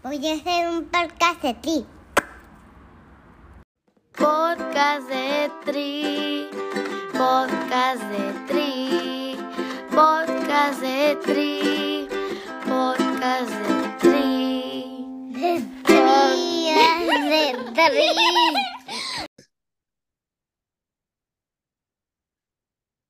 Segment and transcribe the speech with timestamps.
[0.00, 1.86] Voy a hacer un podcast de ti.
[4.12, 6.48] Podcast de Tri,
[7.12, 9.36] podcast de Tri,
[9.90, 12.08] podcast de Tri,
[12.64, 15.32] podcast de Tri.
[15.32, 15.96] De tri,
[17.74, 18.08] de tri.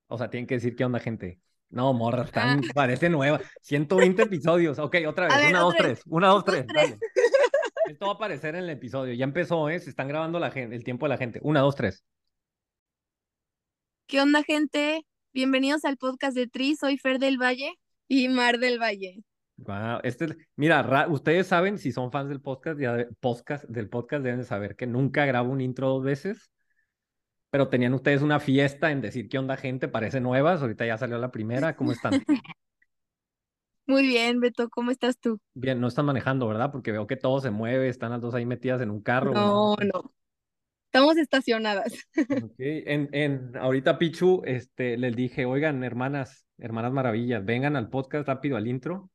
[0.08, 1.38] O sea, tienen que decir qué onda, gente.
[1.70, 3.40] No, morra, están, parece nueva.
[3.60, 4.78] 120 episodios.
[4.78, 5.36] Ok, otra vez.
[5.36, 6.02] Ver, una, dos, tres.
[6.06, 6.66] Una, dos, tres.
[6.66, 6.90] tres.
[6.90, 6.98] dale.
[7.86, 9.14] Esto va a aparecer en el episodio.
[9.14, 9.78] Ya empezó, ¿eh?
[9.80, 11.40] Se están grabando la gente, el tiempo de la gente.
[11.42, 12.04] Una, dos, tres.
[14.06, 15.04] ¿Qué onda, gente?
[15.32, 16.74] Bienvenidos al podcast de Tri.
[16.76, 17.74] Soy Fer del Valle
[18.08, 19.22] y Mar del Valle.
[19.56, 23.64] Guau, este, es- mira, ra- ustedes saben, si son fans del podcast, ya de- podcast,
[23.64, 26.50] del podcast, deben de saber que nunca grabo un intro dos veces.
[27.50, 30.60] Pero tenían ustedes una fiesta en decir qué onda, gente, parece nuevas.
[30.60, 31.76] Ahorita ya salió la primera.
[31.76, 32.12] ¿Cómo están?
[33.86, 35.40] Muy bien, Beto, ¿cómo estás tú?
[35.54, 36.70] Bien, no están manejando, ¿verdad?
[36.70, 39.32] Porque veo que todo se mueve, están las dos ahí metidas en un carro.
[39.32, 40.12] No, no.
[40.88, 41.94] Estamos estacionadas.
[42.44, 48.28] Ok, En, en, ahorita Pichu, este, les dije, oigan, hermanas, hermanas maravillas, vengan al podcast
[48.28, 49.10] rápido al intro.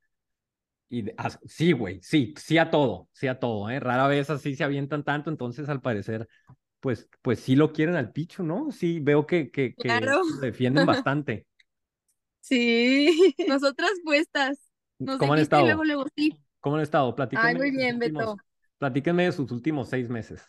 [0.90, 3.80] Y ah, sí, güey, sí, sí a todo, sí a todo, ¿eh?
[3.80, 6.28] Rara vez así se avientan tanto, entonces al parecer,
[6.84, 8.72] pues, pues sí lo quieren al Pichu, ¿no?
[8.72, 10.22] Sí, veo que, que, que Claro.
[10.28, 11.48] lo defienden bastante.
[12.42, 14.60] Sí, nosotras puestas.
[15.00, 15.66] Nos ¿Cómo han estado?
[15.66, 16.38] luego, luego sí.
[16.60, 17.16] ¿Cómo han estado?
[17.16, 18.38] Platíquenme Ay, muy bien, últimos- Beto.
[18.80, 20.42] platíquenme de sus últimos seis meses.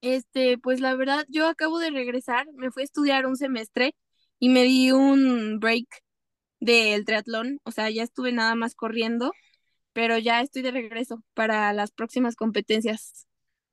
[0.00, 3.94] Este, pues la verdad, yo acabo de regresar, me fui a estudiar un semestre
[4.40, 5.86] y me di un break
[6.60, 9.32] del triatlón, o sea, ya estuve nada más corriendo,
[9.94, 13.26] pero ya estoy de regreso para las próximas competencias.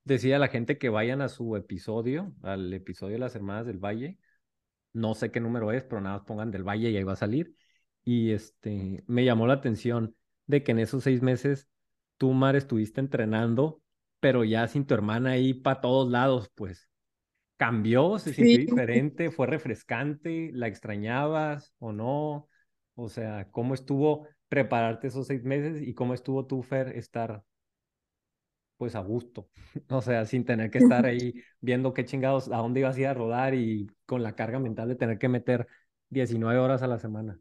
[0.10, 3.78] Decía a la gente que vayan a su episodio, al episodio de las Hermanas del
[3.78, 4.18] Valle.
[4.92, 7.16] No sé qué número es, pero nada más pongan del Valle y ahí va a
[7.16, 7.54] salir.
[8.04, 10.16] Y este, me llamó la atención
[10.48, 11.70] de que en esos seis meses
[12.18, 13.84] tú, Mar, estuviste entrenando,
[14.20, 16.90] pero ya sin tu hermana ahí para todos lados, pues.
[17.58, 18.18] ¿Cambió?
[18.18, 18.66] ¿Se sintió Sí.
[18.66, 19.30] diferente?
[19.30, 20.50] ¿Fue refrescante?
[20.56, 22.48] ¿La extrañabas o no?
[22.96, 27.44] O sea, ¿cómo estuvo prepararte esos seis meses y cómo estuvo tú, Fer, estar
[28.80, 29.50] pues a gusto?
[29.92, 33.08] O sea, sin tener que estar ahí viendo qué chingados, a dónde ibas a ir
[33.08, 35.68] a rodar y con la carga mental de tener que meter
[36.10, 37.40] 19 horas a la semana.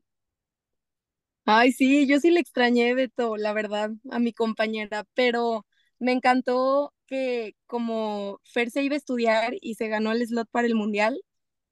[1.44, 5.66] Ay, sí, yo sí le extrañé, Beto, la verdad, a mi compañera, pero
[5.98, 10.66] me encantó que como Fer se iba a estudiar y se ganó el slot para
[10.66, 11.20] el mundial,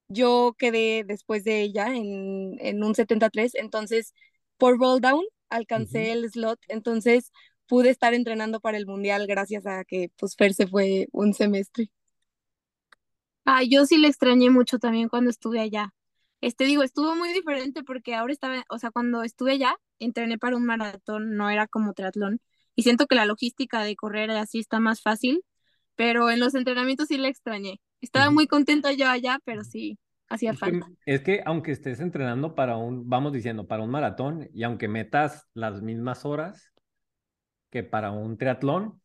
[0.09, 4.15] yo quedé después de ella en, en un 73, entonces
[4.59, 7.33] por roll down alcancé el slot, entonces
[7.67, 11.91] pude estar entrenando para el mundial gracias a que pues Fer se fue un semestre.
[13.45, 15.95] Ah, yo sí le extrañé mucho también cuando estuve allá.
[16.41, 20.57] Este digo, estuvo muy diferente porque ahora estaba, o sea, cuando estuve allá, entrené para
[20.57, 22.41] un maratón, no era como triatlón.
[22.75, 25.43] Y siento que la logística de correr así está más fácil,
[25.95, 27.81] pero en los entrenamientos sí le extrañé.
[28.01, 30.91] Estaba muy contenta yo allá, pero sí, hacía Es que, falta.
[31.07, 35.47] es que aunque estés entrenando para un, vamos diciendo, para un maratón y aunque metas
[35.55, 36.73] las mismas horas
[37.71, 39.01] que para un triatlón,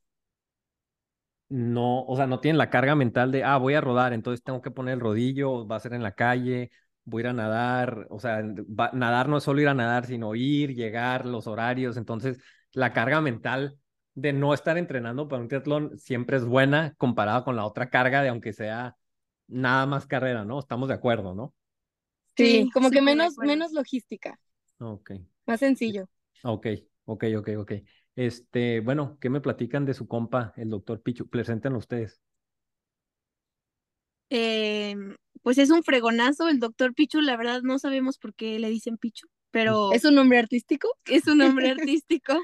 [1.50, 4.62] no, o sea, no tienen la carga mental de, ah, voy a rodar, entonces tengo
[4.62, 6.72] que poner el rodillo, va a ser en la calle,
[7.04, 10.06] voy a ir a nadar, o sea, va- nadar no es solo ir a nadar,
[10.06, 12.40] sino ir, llegar, los horarios, entonces
[12.74, 13.78] la carga mental
[14.14, 18.22] de no estar entrenando para un triatlón siempre es buena comparada con la otra carga
[18.22, 18.96] de aunque sea
[19.48, 20.60] nada más carrera, ¿no?
[20.60, 21.54] Estamos de acuerdo, ¿no?
[22.36, 24.38] Sí, Sí, como que súper de menos, menos logística,
[24.80, 25.12] Ok,
[25.46, 26.08] más sencillo.
[26.44, 26.66] ok,
[27.06, 27.72] ok, ok, ok.
[28.16, 31.28] Este, bueno, ¿qué me platican de su compa, el doctor Pichu?
[31.30, 32.22] Preséntenlo ustedes.
[34.30, 34.96] Eh,
[35.42, 38.98] pues es un fregonazo, el doctor Pichu, la verdad no sabemos por qué le dicen
[38.98, 40.88] Pichu, pero ¿Es un nombre artístico?
[41.06, 42.40] es un nombre artístico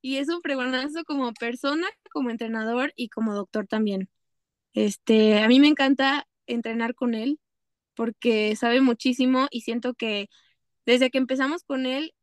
[0.00, 4.08] y es un fregonazo como persona, como entrenador y como doctor también.
[4.74, 7.40] Este, a mí me encanta entrenar con él
[7.94, 10.28] porque sabe muchísimo y siento que
[10.86, 12.13] desde que empezamos con él,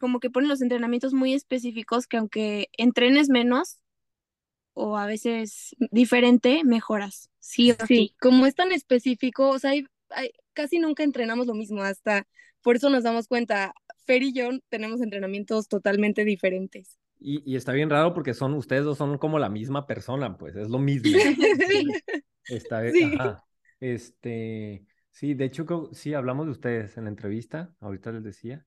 [0.00, 3.78] como que pone los entrenamientos muy específicos que aunque entrenes menos
[4.74, 7.30] o a veces diferente, mejoras.
[7.38, 7.86] Sí o sí.
[7.86, 12.26] Sí, como es tan específico, o sea, hay- hay- casi nunca entrenamos lo mismo, hasta
[12.62, 13.74] por eso nos damos cuenta,
[14.06, 16.98] Fer y yo tenemos entrenamientos totalmente diferentes.
[17.18, 20.56] Y, y está bien raro porque son, ustedes dos son como la misma persona, pues,
[20.56, 21.10] es lo mismo.
[22.48, 23.02] Está bien, Sí.
[23.02, 23.44] ajá.
[23.80, 28.66] Este, sí, de hecho, sí, hablamos de ustedes en la entrevista, ahorita les decía.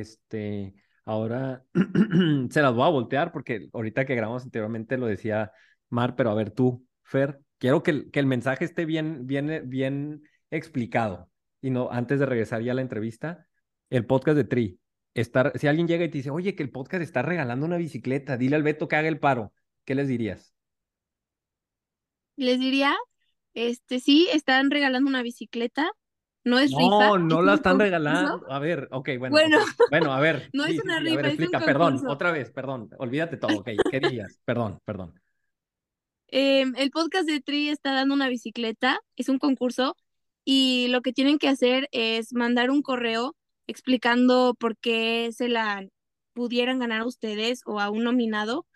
[0.00, 0.74] Este,
[1.04, 1.64] ahora
[2.50, 5.52] se las voy a voltear porque ahorita que grabamos anteriormente lo decía
[5.88, 10.22] Mar, pero a ver tú, Fer, quiero que que el mensaje esté bien, bien, bien
[10.50, 11.30] explicado.
[11.60, 13.46] Y no, antes de regresar ya a la entrevista,
[13.90, 14.80] el podcast de Tri,
[15.14, 18.36] estar, si alguien llega y te dice, oye, que el podcast está regalando una bicicleta,
[18.36, 19.52] dile al Beto que haga el paro,
[19.84, 20.54] ¿qué les dirías?
[22.36, 22.94] Les diría,
[23.54, 25.90] este, sí, están regalando una bicicleta,
[26.44, 26.80] no es rifa.
[26.82, 28.44] No, no la están regalando.
[28.48, 29.36] A ver, ok, bueno.
[29.90, 30.12] Bueno.
[30.12, 30.50] a ver.
[30.52, 32.90] No es sí, una sí, a rifa, ver, es un explica, perdón, otra vez, perdón,
[32.98, 34.38] olvídate todo, ok, ¿qué dirías?
[34.44, 35.14] Perdón, perdón.
[36.28, 39.96] Eh, el podcast de Tri está dando una bicicleta, es un concurso
[40.44, 43.36] y lo que tienen que hacer es mandar un correo
[43.66, 45.86] explicando por qué se la
[46.32, 48.66] pudieran ganar a ustedes o a un nominado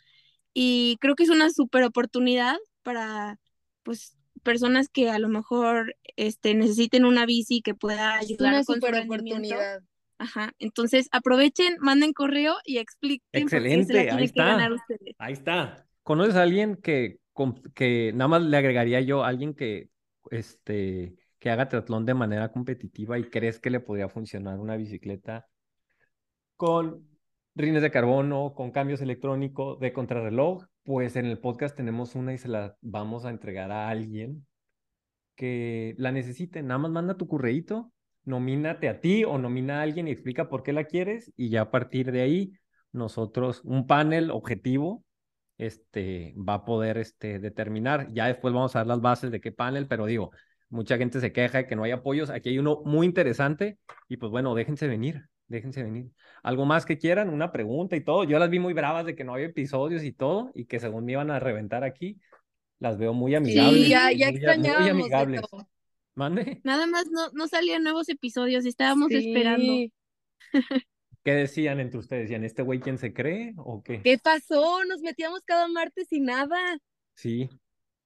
[0.55, 3.39] y creo que es una super oportunidad para
[3.83, 8.77] pues personas que a lo mejor este necesiten una bici que pueda ayudar una con
[8.77, 9.81] su super oportunidad.
[10.19, 14.45] Ajá, entonces aprovechen, manden correo y expliquen por qué se Excelente, la ahí que está.
[14.45, 15.15] ganar ustedes.
[15.19, 15.87] Ahí está.
[16.03, 17.19] ¿Conoces a alguien que,
[17.75, 19.91] que nada más le agregaría yo, alguien que,
[20.31, 25.47] este, que haga triatlón de manera competitiva y crees que le podría funcionar una bicicleta
[26.57, 27.07] con
[27.55, 30.65] rines de carbono, con cambios electrónicos de contrarreloj?
[30.89, 34.47] Pues en el podcast tenemos una y se la vamos a entregar a alguien
[35.37, 36.63] que la necesite.
[36.63, 37.93] Nada más manda tu correíto,
[38.25, 41.61] nomínate a ti o nomina a alguien y explica por qué la quieres y ya
[41.61, 42.55] a partir de ahí
[42.91, 45.05] nosotros, un panel objetivo,
[45.59, 48.11] este, va a poder este, determinar.
[48.15, 50.31] Ya después vamos a dar las bases de qué panel, pero digo,
[50.71, 52.31] mucha gente se queja de que no hay apoyos.
[52.31, 56.11] Aquí hay uno muy interesante y pues bueno, déjense venir, déjense venir.
[56.43, 57.29] ¿Algo más que quieran?
[57.31, 58.25] Una pregunta y todo.
[58.25, 61.05] Yo las vi muy bravas de que no había episodios y todo y que según
[61.05, 62.21] me iban a reventar aquí.
[62.79, 63.85] Las veo muy amigables.
[63.85, 65.41] Sí, ya, ya muy, muy extrañábamos amigables.
[66.15, 66.61] ¿Mande?
[66.65, 69.65] Nada más no, no salían nuevos episodios, estábamos esperando.
[69.65, 69.93] Sí.
[71.25, 72.25] ¿Qué decían entre ustedes?
[72.25, 74.01] ¿Decían, este güey quién se cree o qué?
[74.03, 74.85] ¿Qué pasó?
[74.85, 76.57] Nos metíamos cada martes y nada.
[77.15, 77.49] Sí,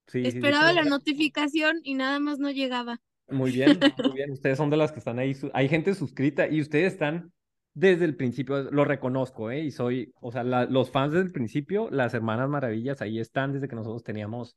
[0.07, 2.99] sí, sí, sí, Esperaba la notificación y nada más no llegaba.
[3.29, 4.31] Muy bien, muy bien.
[4.31, 5.35] Ustedes son de las que están ahí.
[5.53, 7.31] Hay gente suscrita y ustedes están
[7.73, 9.61] desde el principio, lo reconozco, ¿eh?
[9.61, 13.67] Y soy, o sea, los fans desde el principio, las Hermanas Maravillas, ahí están desde
[13.67, 14.55] que nosotros teníamos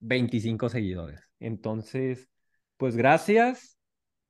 [0.00, 1.20] 25 seguidores.
[1.38, 2.28] Entonces,
[2.76, 3.78] pues gracias,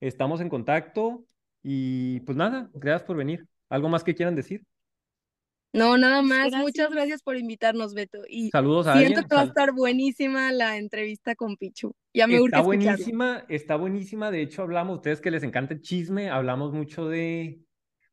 [0.01, 1.25] estamos en contacto
[1.63, 3.47] y pues nada, gracias por venir.
[3.69, 4.65] ¿Algo más que quieran decir?
[5.73, 6.51] No, nada más.
[6.51, 6.63] Gracias.
[6.63, 8.19] Muchas gracias por invitarnos, Beto.
[8.29, 9.29] Y Saludos a siento alguien.
[9.29, 11.93] que va a estar buenísima la entrevista con Pichu.
[12.13, 14.31] Ya me Está buenísima, está buenísima.
[14.31, 17.61] De hecho, hablamos, ustedes que les encanta el chisme, hablamos mucho de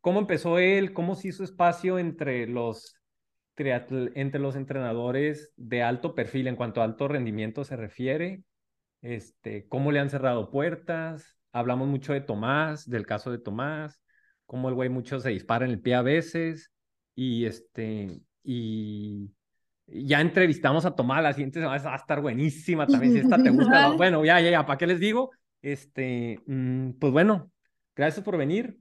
[0.02, 2.96] cómo empezó él, cómo se hizo espacio entre los,
[3.56, 8.44] triatl- entre los entrenadores de alto perfil en cuanto a alto rendimiento se refiere,
[9.02, 11.36] este, cómo le han cerrado puertas.
[11.52, 14.00] Hablamos mucho de Tomás, del caso de Tomás,
[14.46, 16.72] cómo el güey mucho se dispara en el pie a veces
[17.18, 19.32] y este, y
[19.88, 23.50] ya entrevistamos a Tomás la siguiente semana, va a estar buenísima también, si esta te
[23.52, 23.94] gusta.
[23.94, 25.32] Bueno, ya, ya, ya, ¿para qué les digo?
[25.62, 27.52] Este, mm, pues bueno,
[27.96, 28.78] gracias por venir.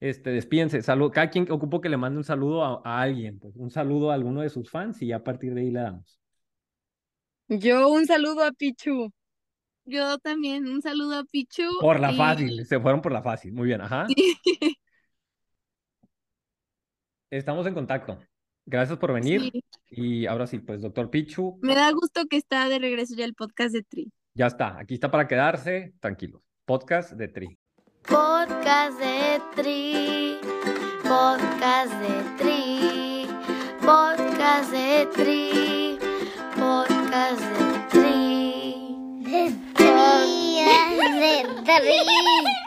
[0.00, 3.56] Este, despídense, salud, cada quien ocupo que le mande un saludo a, a alguien, pues,
[3.56, 6.20] un saludo a alguno de sus fans y ya a partir de ahí le damos.
[7.48, 9.10] Yo un saludo a Pichu.
[9.86, 11.64] Yo también, un saludo a Pichu.
[11.78, 14.06] Por la y- fácil, se fueron por la fácil, muy bien, ajá.
[14.16, 14.76] Sí,
[17.30, 18.18] Estamos en contacto.
[18.66, 19.40] Gracias por venir.
[19.52, 19.64] sí.
[19.88, 23.34] Y ahora sí, pues, doctor Pichu, Me da gusto que está de regreso ya el
[23.34, 24.12] podcast de Tri.
[24.34, 26.42] ya está, aquí está para quedarse, tranquilos.
[26.64, 27.58] Podcast de Tri.
[28.02, 30.38] Podcast de Tri,
[31.02, 33.26] podcast de Tri,
[33.84, 35.98] podcast de Tri,
[36.56, 39.22] podcast de Tri.
[39.24, 40.64] De tri,
[41.24, 42.59] de tri.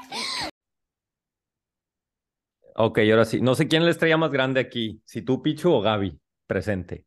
[2.76, 3.42] Ok, ahora sí.
[3.42, 7.06] No sé quién es la estrella más grande aquí, si tú, Pichu o Gaby, presente.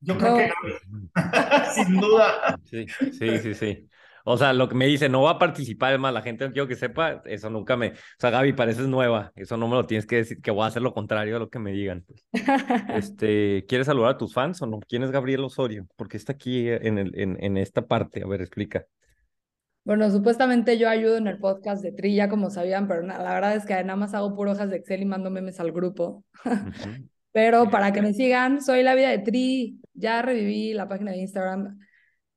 [0.00, 1.10] Yo creo que Gaby.
[1.74, 2.58] Sin duda.
[2.64, 3.88] Sí, sí, sí, sí.
[4.24, 6.68] O sea, lo que me dice, no va a participar, más, la gente no quiero
[6.68, 7.88] que sepa, eso nunca me...
[7.88, 10.66] O sea, Gaby, pareces nueva, eso no me lo tienes que decir, que voy a
[10.66, 12.04] hacer lo contrario de lo que me digan.
[12.06, 12.26] pues.
[12.94, 14.80] Este, ¿quieres saludar a tus fans o no?
[14.86, 15.86] ¿Quién es Gabriel Osorio?
[15.96, 18.84] Porque está aquí en, el, en, en esta parte, a ver, explica.
[19.84, 23.64] Bueno, supuestamente yo ayudo en el podcast de Trilla, como sabían, pero la verdad es
[23.64, 26.24] que nada más hago puro hojas de Excel y mando memes al grupo.
[27.32, 31.18] Pero para que me sigan, soy la vida de Tri, ya reviví la página de
[31.18, 31.78] Instagram.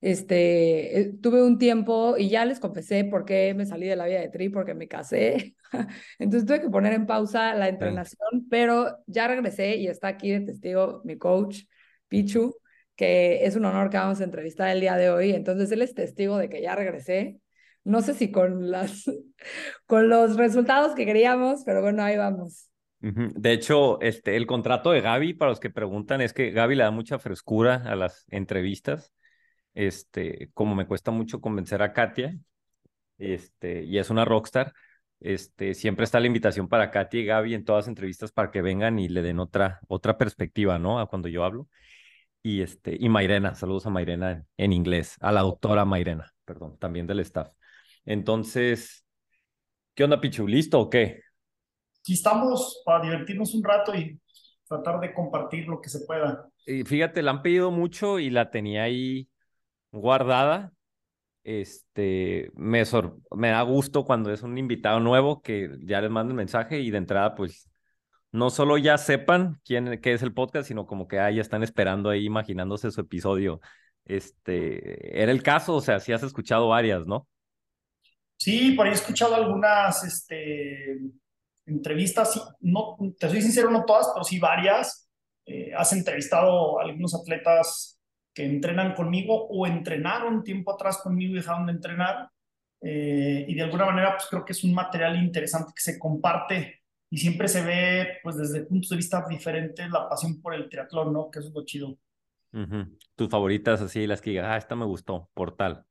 [0.01, 4.05] Este, eh, tuve un tiempo y ya les confesé por qué me salí de la
[4.05, 5.55] vida de Tri, porque me casé.
[6.19, 10.41] Entonces tuve que poner en pausa la entrenación, pero ya regresé y está aquí de
[10.41, 11.63] testigo mi coach,
[12.07, 12.55] Pichu,
[12.95, 15.31] que es un honor que vamos a entrevistar el día de hoy.
[15.31, 17.39] Entonces él es testigo de que ya regresé.
[17.83, 19.03] No sé si con las,
[19.85, 22.69] con los resultados que queríamos, pero bueno, ahí vamos.
[22.99, 26.83] De hecho, este, el contrato de Gaby, para los que preguntan, es que Gaby le
[26.83, 29.11] da mucha frescura a las entrevistas.
[29.73, 32.37] Este, como me cuesta mucho convencer a Katia,
[33.17, 34.73] este, y es una rockstar,
[35.19, 38.61] Este, siempre está la invitación para Katy y Gaby en todas las entrevistas para que
[38.61, 40.99] vengan y le den otra, otra perspectiva, ¿no?
[40.99, 41.67] A cuando yo hablo.
[42.45, 46.77] Y, este, y Mairena, saludos a Mairena en, en inglés, a la doctora Mairena, perdón,
[46.77, 47.49] también del staff.
[48.05, 49.05] Entonces,
[49.95, 50.47] ¿qué onda, Pichu?
[50.47, 51.21] ¿Listo o qué?
[52.01, 54.19] Aquí estamos para divertirnos un rato y
[54.67, 56.49] tratar de compartir lo que se pueda.
[56.65, 59.27] Y fíjate, la han pedido mucho y la tenía ahí
[59.91, 60.73] guardada.
[61.43, 66.31] Este, me, sor- me da gusto cuando es un invitado nuevo que ya les mando
[66.33, 67.69] un mensaje y de entrada, pues,
[68.33, 71.61] no solo ya sepan quién, qué es el podcast, sino como que ah, ya están
[71.61, 73.61] esperando ahí, imaginándose su episodio.
[74.05, 77.27] Este, era el caso, o sea, sí has escuchado varias, ¿no?
[78.37, 80.97] Sí, por ahí he escuchado algunas este,
[81.67, 85.07] entrevistas, no, te soy sincero, no todas, pero sí varias.
[85.45, 88.01] Eh, has entrevistado a algunos atletas
[88.33, 92.29] que entrenan conmigo o entrenaron tiempo atrás conmigo y dejaron de entrenar.
[92.81, 96.82] Eh, y de alguna manera, pues creo que es un material interesante que se comparte
[97.13, 101.13] y siempre se ve, pues desde puntos de vista diferentes, la pasión por el triatlón,
[101.13, 101.29] ¿no?
[101.29, 101.95] Que eso es lo chido.
[102.51, 102.97] Ujú.
[103.15, 105.85] Tus favoritas así, las que digas, ah, esta me gustó, por tal.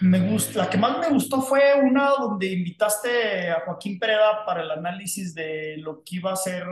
[0.00, 4.62] Me gusta, la que más me gustó fue una donde invitaste a Joaquín Pereda para
[4.62, 6.62] el análisis de lo que iba a ser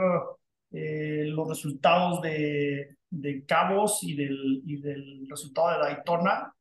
[0.71, 6.53] eh, los resultados de, de Cabos y del, y del resultado de Daytona.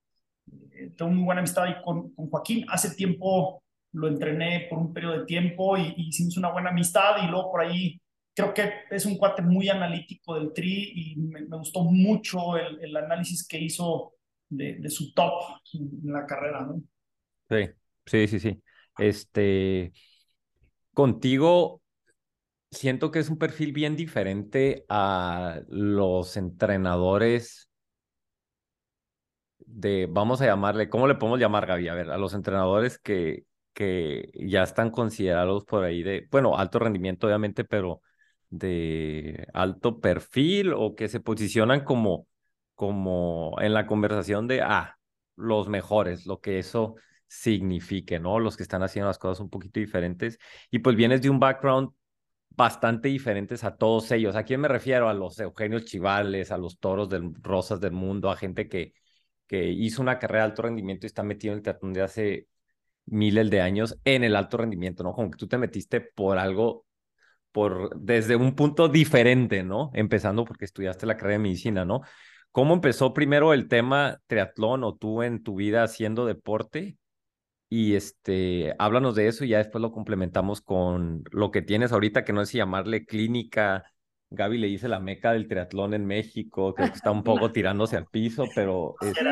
[0.73, 2.67] Eh, tengo muy buena amistad ahí con, con Joaquín.
[2.69, 3.63] Hace tiempo
[3.97, 7.62] lo entrené por un periodo de tiempo y, hicimos una buena amistad y luego por
[7.62, 8.00] ahí
[8.35, 13.47] creo que es un cuate muy analítico del tri y me, gustó mucho el, análisis
[13.49, 14.12] que hizo
[14.50, 15.33] de, de su top
[15.73, 16.83] en la carrera, ¿no?
[17.49, 17.71] Sí,
[18.05, 18.62] sí, sí, sí.
[18.99, 19.93] Este,
[20.93, 21.81] contigo
[22.71, 27.71] siento que es un perfil bien diferente a los entrenadores
[29.59, 31.88] de, vamos a llamarle, ¿cómo le podemos llamar, Gaby?
[31.88, 33.45] A ver, a los entrenadores que,
[33.76, 38.00] que ya están considerados por ahí de, bueno, alto rendimiento, obviamente, pero
[38.49, 42.26] de alto perfil o que se posicionan como,
[42.75, 44.97] como en la conversación de, ah,
[45.37, 46.95] los mejores, lo que eso
[47.28, 48.40] signifique, ¿no?
[48.40, 50.38] Los que están haciendo las cosas un poquito diferentes.
[50.71, 51.90] Y pues vienes de un background
[52.49, 54.37] bastante diferentes a todos ellos.
[54.37, 55.11] ¿A quién me refiero?
[55.11, 58.95] A los Eugenios Chivales, a los Toros del Rosas del Mundo, a gente que,
[59.47, 62.49] que hizo una carrera de alto rendimiento y está metido en el triatlón de hace
[63.07, 65.13] miles de años en el alto rendimiento, ¿no?
[65.13, 66.85] Como que tú te metiste por algo,
[67.53, 69.91] por desde un punto diferente, ¿no?
[69.95, 72.03] Empezando porque estudiaste la carrera de medicina, ¿no?
[72.51, 76.97] ¿Cómo empezó primero el tema triatlón o tú en tu vida haciendo deporte?
[77.69, 82.25] Y este, háblanos de eso y ya después lo complementamos con lo que tienes ahorita,
[82.25, 83.85] que no es si llamarle clínica.
[84.31, 87.97] Gaby le dice la meca del triatlón en México, creo que está un poco tirándose
[87.97, 89.23] al piso, pero este,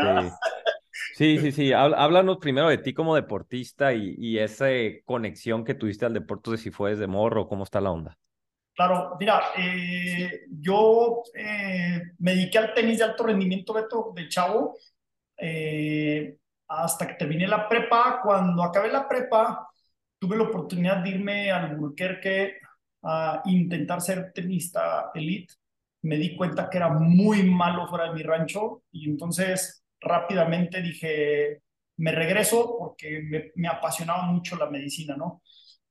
[1.10, 1.72] sí, sí, sí.
[1.72, 4.66] Há- Háblanos primero de ti como deportista y, y esa
[5.04, 8.18] conexión que tuviste al deporte, de si fue desde morro, cómo está la onda.
[8.74, 14.76] Claro, mira, eh, yo eh, me dediqué al tenis de alto rendimiento, Beto, de chavo,
[15.38, 16.36] eh,
[16.68, 18.20] hasta que terminé la prepa.
[18.22, 19.68] Cuando acabé la prepa,
[20.18, 22.58] tuve la oportunidad de irme al Albuquerque
[23.04, 25.54] a intentar ser tenista elite.
[26.02, 31.62] Me di cuenta que era muy malo fuera de mi rancho y entonces rápidamente dije,
[31.96, 35.42] me regreso porque me, apasionaba mucho la medicina, ¿no?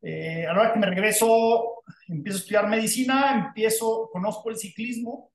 [0.01, 5.32] Eh, a la hora que me regreso, empiezo a estudiar medicina, empiezo, conozco el ciclismo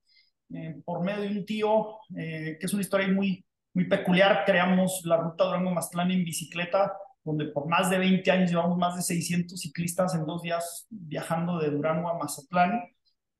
[0.53, 4.43] eh, por medio de un tío, eh, que es una historia muy, muy peculiar.
[4.45, 6.93] Creamos la ruta Durango-Mazatlán en bicicleta,
[7.23, 11.59] donde por más de 20 años llevamos más de 600 ciclistas en dos días viajando
[11.59, 12.81] de Durango a Mazatlán.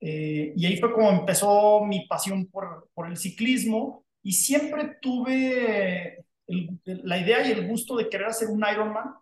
[0.00, 6.24] Eh, y ahí fue como empezó mi pasión por, por el ciclismo y siempre tuve
[6.46, 9.14] el, la idea y el gusto de querer hacer un Ironman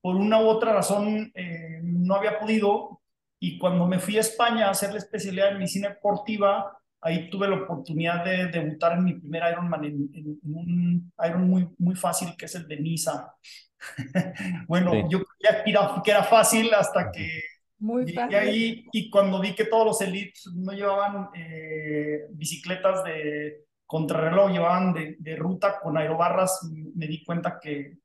[0.00, 3.00] por una u otra razón eh, no había podido
[3.40, 7.48] y cuando me fui a España a hacer la especialidad en medicina deportiva, ahí tuve
[7.48, 11.94] la oportunidad de debutar en mi primer Ironman, en, en, en un Iron muy, muy
[11.96, 13.34] fácil que es el de Niza.
[14.68, 15.02] bueno, Sí.
[15.08, 17.42] yo creía que era, que era fácil hasta que
[17.78, 18.36] Muy llegué fácil.
[18.36, 24.94] ahí y cuando vi que todos los elites no llevaban eh, bicicletas de contrarreloj, llevaban
[24.94, 27.98] de, de ruta con aerobarras, me di cuenta que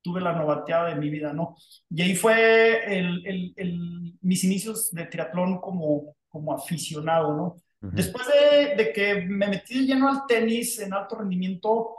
[0.00, 1.56] tuve la novateada de mi vida, ¿no?
[1.90, 7.44] Y ahí fue el, el, el, mis inicios de triatlón como, como aficionado, ¿no?
[7.82, 7.90] Ujú.
[7.96, 11.96] Después de, de que me metí de lleno al tenis en alto rendimiento,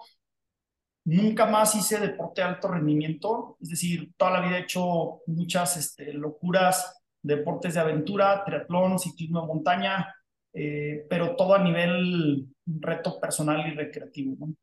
[1.04, 5.76] nunca más hice deporte de alto rendimiento, es decir, toda la vida he hecho muchas
[5.76, 10.16] este, locuras, deportes de aventura, triatlón, ciclismo de montaña,
[10.54, 14.54] eh, pero todo a nivel reto personal y recreativo, ¿no?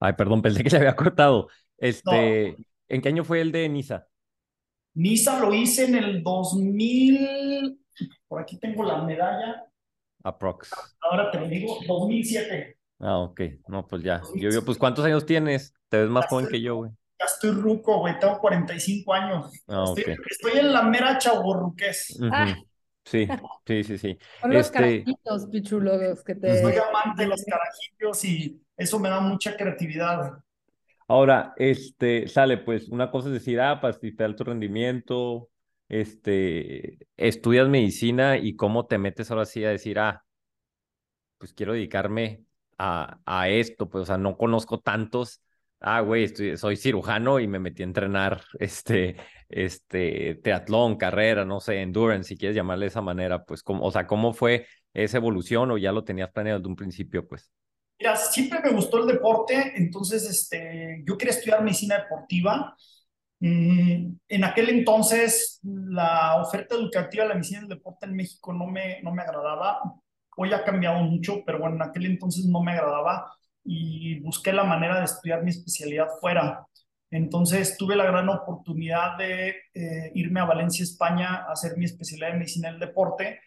[0.00, 1.48] Ay, perdón, pensé que se había cortado.
[1.78, 2.56] Este,
[2.88, 4.06] ¿en qué año fue el de Niza?
[4.94, 7.78] Niza lo hice en el 2000,
[8.28, 9.66] por aquí tengo la medalla,
[10.24, 10.70] Aprox.
[11.00, 12.76] ahora te lo digo, 2007.
[13.00, 13.40] Ah, ok.
[13.68, 14.22] No, pues ya.
[14.36, 15.74] Yo, yo, pues, ¿cuántos años tienes?
[15.88, 16.90] Te ves más joven que yo, güey.
[17.22, 19.52] Ya estoy ruco, güey, tengo 45 años.
[19.68, 19.84] Ah.
[19.96, 22.18] Estoy, estoy en la mera chaborruqués.
[22.32, 22.46] Ah.
[22.50, 22.66] Ujú.
[23.04, 23.28] Sí,
[23.66, 24.18] sí, sí, sí.
[24.40, 25.48] Son los Este, carajitos,
[25.82, 26.62] los que te...
[26.62, 30.38] Soy amante de los carajillos y eso me da mucha creatividad.
[31.08, 35.48] Ahora, este, sale, pues, una cosa es decir, ah, para te alto rendimiento,
[35.88, 40.24] este, estudias medicina y cómo te metes ahora sí a decir, ah,
[41.38, 42.44] pues quiero dedicarme
[42.78, 45.42] a, a esto, pues, o sea, no conozco tantos,
[45.82, 49.16] ah, güey, estoy- soy cirujano y me metí a entrenar, este,
[49.48, 53.90] este, triatlón, carrera, no sé, endurance, si quieres llamarle de esa manera, pues, cómo, o
[53.90, 57.50] sea, ¿cómo fue esa evolución o ya lo tenías planeado desde un principio, pues?
[57.98, 62.76] Mira, siempre me gustó el deporte, entonces este, yo quería estudiar medicina deportiva.
[63.40, 68.66] Mm, en aquel entonces la oferta educativa de la medicina del deporte en México no
[68.66, 69.80] me, no me agradaba.
[70.36, 73.32] Hoy ha cambiado mucho, pero bueno, en aquel entonces no me agradaba
[73.64, 76.66] y busqué la manera de estudiar mi especialidad fuera.
[77.10, 82.30] Entonces tuve la gran oportunidad de eh, irme a Valencia, España, a hacer mi especialidad
[82.30, 83.40] en medicina del deporte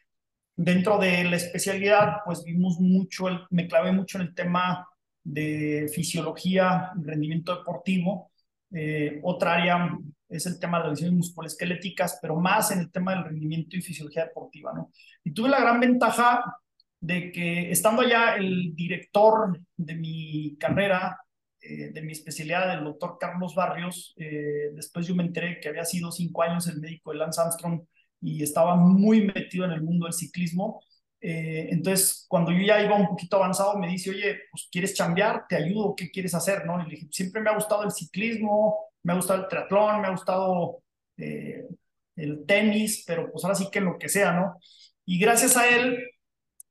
[0.55, 4.87] dentro de la especialidad, pues vimos mucho, me clavé mucho en el tema
[5.23, 8.31] de fisiología y rendimiento deportivo.
[8.71, 9.97] Eh, otra área
[10.29, 13.81] es el tema de las lesiones musculoesqueléticas, pero más en el tema del rendimiento y
[13.81, 14.71] fisiología deportiva.
[15.23, 16.43] Y tuve la gran ventaja
[17.05, 21.19] de que estando allá el director de mi carrera,
[21.61, 25.85] eh, de mi especialidad, el doctor Carlos Barrios, eh, después yo me enteré que había
[25.85, 27.81] sido cinco años el médico de Lance Armstrong
[28.21, 30.81] y estaba muy metido en el mundo del ciclismo.
[31.21, 35.45] Eh, entonces, cuando yo ya iba un poquito avanzado, me dice, oye, pues quieres chambear,
[35.47, 36.65] te ayudo, ¿qué quieres hacer?
[36.65, 36.81] ¿no?
[36.81, 40.07] Y le dije, siempre me ha gustado el ciclismo, me ha gustado el triatlón, me
[40.07, 40.81] ha gustado
[41.17, 41.67] eh,
[42.15, 44.59] el tenis, pero pues ahora sí que lo que sea, ¿no?
[45.05, 45.99] Y gracias a él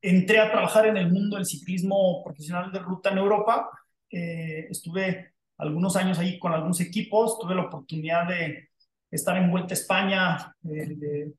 [0.04, 3.70] entré a trabajar en el mundo del ciclismo profesional de ruta en Europa.
[4.10, 8.68] Eh, estuve algunos años ahí con algunos equipos, tuve la oportunidad de
[9.10, 11.32] estar en Vuelta a España, eh, de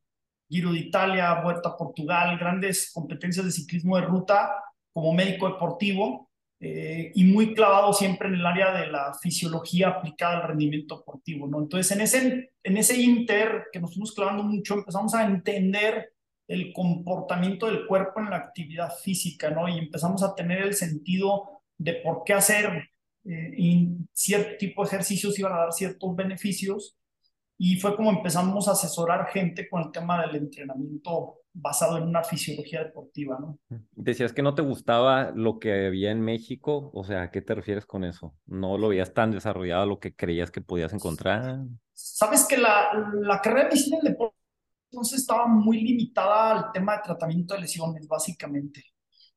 [0.50, 4.56] Giro de Italia, Vuelta a Portugal, grandes competencias de ciclismo de ruta
[4.92, 10.38] como médico deportivo eh, y muy clavado siempre en el área de la fisiología aplicada
[10.38, 11.60] al rendimiento deportivo, ¿no?
[11.60, 16.15] Entonces, en ese, en ese inter que nos fuimos clavando mucho, empezamos a entender
[16.48, 19.68] el comportamiento del cuerpo en la actividad física, ¿no?
[19.68, 22.90] Y empezamos a tener el sentido de por qué hacer
[23.26, 26.98] eh, cierto tipo de ejercicios iban a dar ciertos beneficios
[27.58, 32.22] y fue como empezamos a asesorar gente con el tema del entrenamiento basado en una
[32.22, 33.58] fisiología deportiva, ¿no?
[33.94, 37.56] Decías que no te gustaba lo que había en México, o sea, ¿a qué te
[37.56, 38.36] refieres con eso?
[38.46, 41.62] ¿No lo veías tan desarrollado lo que creías que podías encontrar?
[41.94, 42.90] Sabes que la,
[43.22, 44.36] la carrera de medicina del deporte
[44.92, 48.84] entonces estaba muy limitada al tema de tratamiento de lesiones, básicamente.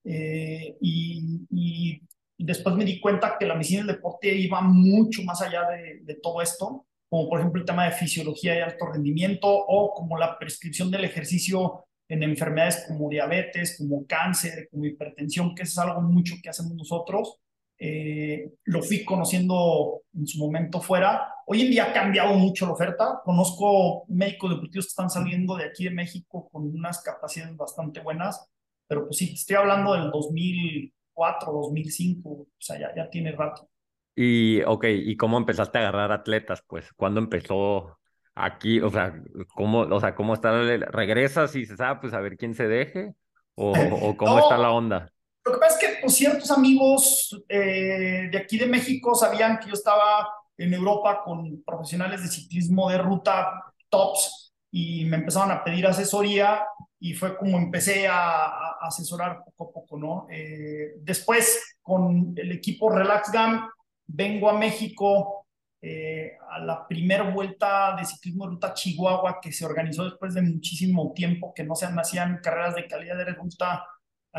[0.05, 2.01] Eh, y, y,
[2.39, 6.15] después me di cuenta que la medicina del deporte iba mucho más allá de, de
[6.17, 10.39] todo esto como por ejemplo el tema de fisiología y alto rendimiento o como la
[10.39, 16.37] prescripción del ejercicio en enfermedades como diabetes, como cáncer, como hipertensión, que es algo mucho
[16.43, 17.39] que hacemos nosotros.
[17.79, 21.33] Eh, lo fui conociendo en su momento fuera.
[21.47, 23.21] Hoy en día ha cambiado mucho la oferta.
[23.25, 28.49] Conozco médicos deportivos que están saliendo de aquí de México con unas capacidades bastante buenas,
[28.87, 33.69] pero pues sí, estoy hablando del 2004, 2005, o sea, ya, ya tiene rato.
[34.15, 36.63] Y, ok, ¿y cómo empezaste a agarrar atletas?
[36.67, 37.99] Pues, ¿cuándo empezó
[38.35, 38.81] aquí?
[38.81, 39.15] O sea,
[39.55, 40.51] ¿cómo, o sea, cómo está?
[40.91, 43.15] ¿Regresas y dices, ah, pues a ver quién se deje?
[43.55, 44.41] ¿O, o cómo No.
[44.41, 45.13] está la onda?
[45.49, 49.69] Lo que pasa es que pues, ciertos amigos eh, de aquí de México sabían que
[49.69, 55.65] yo estaba en Europa con profesionales de ciclismo de ruta tops y me empezaron a
[55.65, 56.67] pedir asesoría
[57.01, 60.27] y fue como empecé a, a asesorar poco a poco, ¿no?
[60.31, 63.71] Eh, después, con el equipo Relax Gam,
[64.07, 65.47] vengo a México
[65.81, 70.43] eh, a la primera vuelta de ciclismo de ruta Chihuahua que se organizó después de
[70.43, 73.87] muchísimo tiempo que no se hacían carreras de calidad de ruta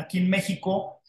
[0.00, 1.00] aquí en México.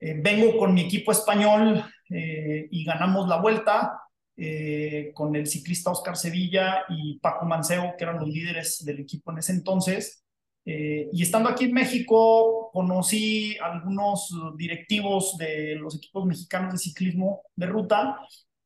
[0.00, 4.00] Eh, vengo con mi equipo español eh, y ganamos la vuelta
[4.36, 9.30] eh, con el ciclista Oscar Sevilla y Paco Manceo, que eran los líderes del equipo
[9.30, 10.24] en ese entonces.
[10.66, 17.42] Eh, y estando aquí en México, conocí algunos directivos de los equipos mexicanos de ciclismo
[17.54, 18.18] de ruta.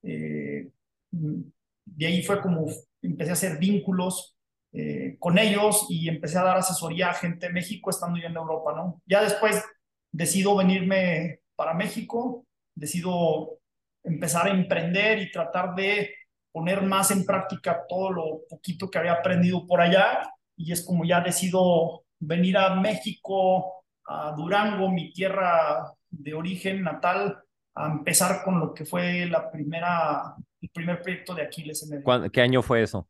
[0.03, 0.71] Eh,
[1.11, 2.67] de ahí fue como
[3.03, 4.38] empecé a hacer vínculos
[4.73, 8.37] eh, con ellos y empecé a dar asesoría a gente de México estando yo en
[8.37, 9.01] Europa, ¿no?
[9.07, 9.65] Ya después
[10.13, 13.59] decido venirme para México, decido
[14.05, 16.15] empezar a emprender y tratar de
[16.53, 21.05] poner más en práctica todo lo poquito que había aprendido por allá y es como
[21.05, 27.39] ya decido venir a México, a Durango, mi tierra de origen natal,
[27.75, 32.31] a empezar con lo que fue la primera, el primer proyecto de Aquiles en el...
[32.31, 33.09] ¿Qué año fue eso?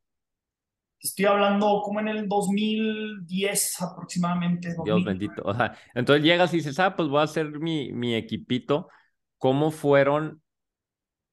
[1.01, 4.75] Estoy hablando como en el 2010 aproximadamente.
[4.83, 5.41] Dios bendito.
[5.45, 8.89] O sea, entonces llegas y dices, ah, pues voy a hacer mi, mi equipito.
[9.37, 10.41] ¿Cómo fueron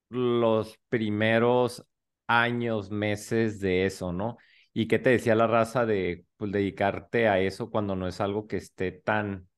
[0.09, 1.85] los primeros
[2.29, 4.37] años, meses de eso, no?
[4.73, 8.47] ¿Y qué te decía la raza de pues, dedicarte a eso cuando no es algo
[8.47, 9.49] que esté tan,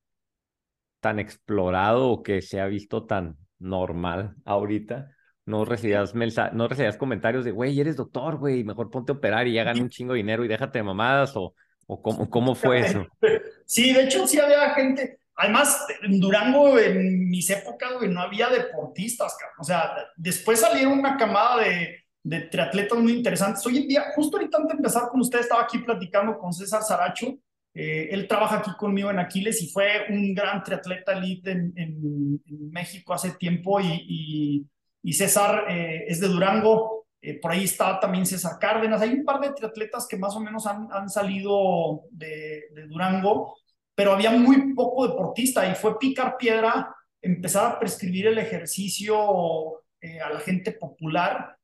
[0.99, 5.15] tan explorado o que se ha visto tan normal ahorita?
[5.49, 6.13] No recibías,
[6.53, 9.81] no recibías comentarios de, güey, eres doctor, güey, mejor ponte a operar y ya gana
[9.81, 11.53] un chingo de dinero y déjate de mamadas, o,
[11.87, 13.05] o cómo, cómo fue eso.
[13.65, 18.49] Sí, de hecho sí había gente, además en Durango en mis épocas, güey, no había
[18.49, 23.63] deportistas, o sea, después salieron una camada de, de triatletas muy interesantes.
[23.67, 26.81] Hoy en día, justo ahorita antes de empezar con usted, estaba aquí platicando con César
[26.81, 27.37] Saracho,
[27.75, 32.41] eh, él trabaja aquí conmigo en Aquiles y fue un gran triatleta elite en, en,
[32.71, 34.65] México hace tiempo y y
[35.13, 39.39] César eh, es de Durango, eh, por ahí está también César Cárdenas, hay un par
[39.39, 43.57] de triatletas que más o menos han, han salido de, Durango,
[43.95, 50.21] pero había muy poco deportista y fue picar piedra, empezar a prescribir el ejercicio eh,
[50.21, 51.55] a la gente popular,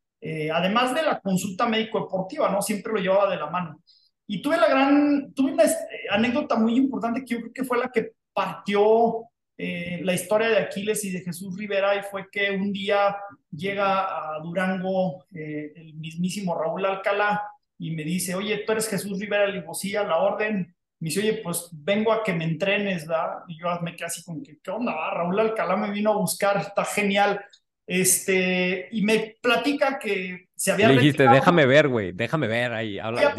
[0.51, 2.59] además de la consulta médico-deportiva, ¿no?
[2.59, 3.79] Siempre lo llevaba de la mano.
[4.25, 5.65] Y tuve la gran, tuve una
[6.09, 10.57] anécdota muy importante que yo creo que fue la que partió eh, la historia de
[10.57, 13.15] Aquiles y de Jesús Rivera y fue que un día
[13.49, 17.41] llega a Durango eh, el mismísimo Raúl Alcalá
[17.77, 19.73] y me dice, oye, tú eres Jesús Rivera, le digo,
[20.05, 20.75] la orden.
[20.99, 23.43] Me dice, oye, pues vengo a que me entrenes, ¿da?
[23.47, 24.93] Y yo me quedé así como que, ¿qué onda?
[25.11, 27.43] Raúl Alcalá me vino a buscar, está genial.
[27.87, 30.89] Este, y me platica que se había...
[30.89, 32.99] Le dijiste, déjame ver, güey, déjame ver ahí.
[32.99, 33.35] Habla,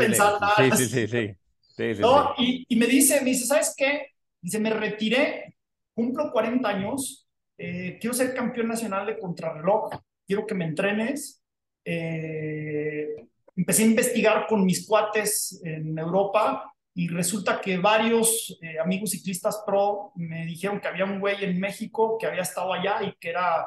[0.56, 1.34] sí, sí, sí, sí.
[1.76, 2.34] sí, ¿No?
[2.38, 4.12] Y, y me dice, me dice, ¿sabes qué?
[4.40, 5.55] Dice, me retiré
[5.96, 9.90] cumplo 40 años, eh, quiero ser campeón nacional de contrarreloj,
[10.26, 11.42] quiero que me entrenes.
[11.82, 13.16] Eh,
[13.56, 19.62] empecé a investigar con mis cuates en Europa y resulta que varios eh, amigos ciclistas
[19.64, 23.30] pro me dijeron que había un güey en México que había estado allá y que
[23.30, 23.66] era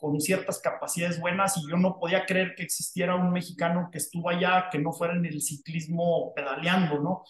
[0.00, 4.28] con ciertas capacidades buenas y yo no podía creer que existiera un mexicano que estuvo
[4.28, 7.22] allá, que no fuera en el ciclismo pedaleando, ¿no?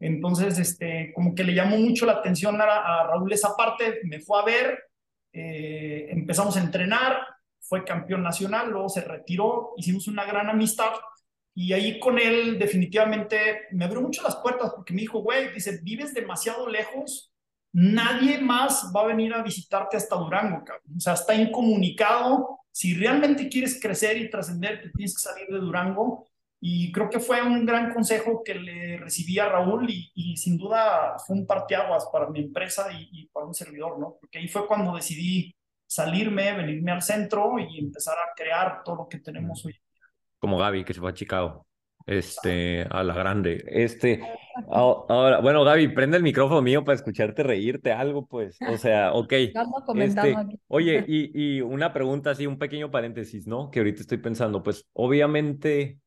[0.00, 4.40] Entonces, este, como que le llamó mucho la atención a, Raúl esa parte, me fue
[4.40, 4.84] a ver,
[5.32, 7.18] eh, empezamos a entrenar,
[7.60, 10.92] fue campeón nacional, luego se retiró, hicimos una gran amistad
[11.54, 15.80] y ahí con él definitivamente me abrió mucho las puertas porque me dijo, güey, dice,
[15.82, 17.34] vives demasiado lejos,
[17.72, 20.96] nadie más va a venir a visitarte hasta Durango, cabrón.
[20.96, 26.27] o sea, está incomunicado, si realmente quieres crecer y trascender, tienes que salir de Durango
[26.60, 31.16] y creo que fue un gran consejo que le recibí a Raúl y, sin duda
[31.24, 34.16] fue un parteaguas para mi empresa y, para un servidor, ¿no?
[34.20, 35.54] Porque ahí fue cuando decidí
[35.86, 39.74] salirme, venirme al centro y empezar a crear todo lo que tenemos hoy.
[40.38, 41.64] Como Gaby, que se fue a Chicago.
[42.06, 43.62] Este, a la grande.
[43.68, 44.22] Este,
[44.70, 48.56] ahora, bueno, Gaby, prende el micrófono mío para escucharte reírte algo, pues.
[48.66, 49.32] O sea, ok.
[49.98, 50.34] Este,
[50.68, 53.70] oye, y, y una pregunta así, un pequeño paréntesis, ¿no?
[53.70, 55.98] Que ahorita estoy pensando, pues, obviamente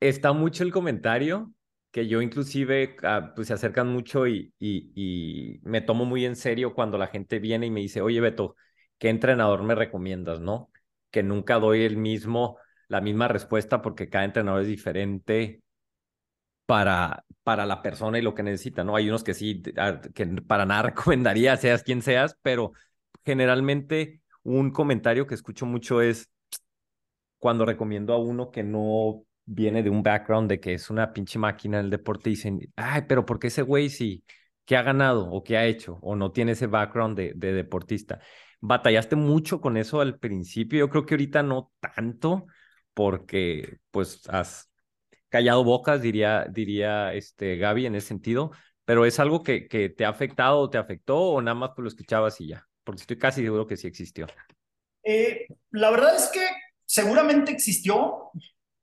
[0.00, 1.52] está mucho el comentario
[1.90, 6.74] que yo inclusive, ah, pues se acercan mucho y, y, me tomo muy en serio
[6.74, 8.54] cuando la gente viene y me dice, oye Beto,
[8.98, 10.40] ¿qué entrenador me recomiendas?
[10.40, 10.70] ¿No?
[11.10, 15.62] Que nunca doy el mismo, la misma respuesta porque cada entrenador es diferente
[16.66, 18.96] para, para la persona y lo que necesita, ¿no?
[18.96, 22.72] Hay unos que sí, ah, que para nada recomendaría, seas quien seas, pero
[23.24, 26.30] generalmente un comentario que escucho mucho es
[27.38, 31.38] cuando recomiendo a uno que no viene de un background de que es una pinche
[31.38, 34.24] máquina en el deporte y dicen, ay, pero ¿por qué ese güey sí?
[34.64, 35.98] ¿Qué ha ganado o qué ha hecho?
[36.02, 38.20] O no tiene ese background de, de deportista.
[38.60, 40.80] ¿Batallaste mucho con eso al principio?
[40.80, 42.46] Yo creo que ahorita no tanto,
[42.94, 44.70] porque pues has
[45.28, 48.50] callado bocas, diría, diría este Gaby en ese sentido,
[48.84, 51.82] pero es algo que, que te ha afectado o te afectó o nada más pues
[51.82, 54.26] lo escuchabas y ya, porque estoy casi seguro que sí existió.
[55.04, 56.44] Eh, la verdad es que
[56.84, 58.30] seguramente existió,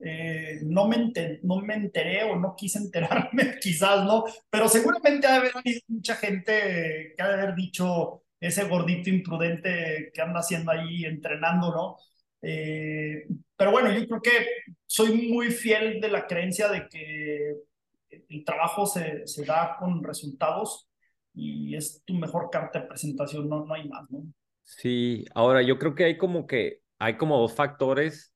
[0.05, 1.13] eh, no, me
[1.43, 5.53] no me enteré o no quise enterarme, quizás no, pero seguramente ha de haber
[5.87, 11.71] mucha gente que ha de haber dicho ese gordito imprudente que anda haciendo ahí entrenando,
[11.71, 11.97] ¿no?
[12.41, 14.47] Eh, pero bueno, yo creo que
[14.85, 17.55] soy muy fiel de la creencia de que
[18.09, 20.89] el trabajo se, se da con resultados
[21.33, 24.25] y es tu mejor carta de presentación, no, no hay más, ¿no?
[24.63, 28.32] Sí, ahora yo creo que hay como que hay como dos factores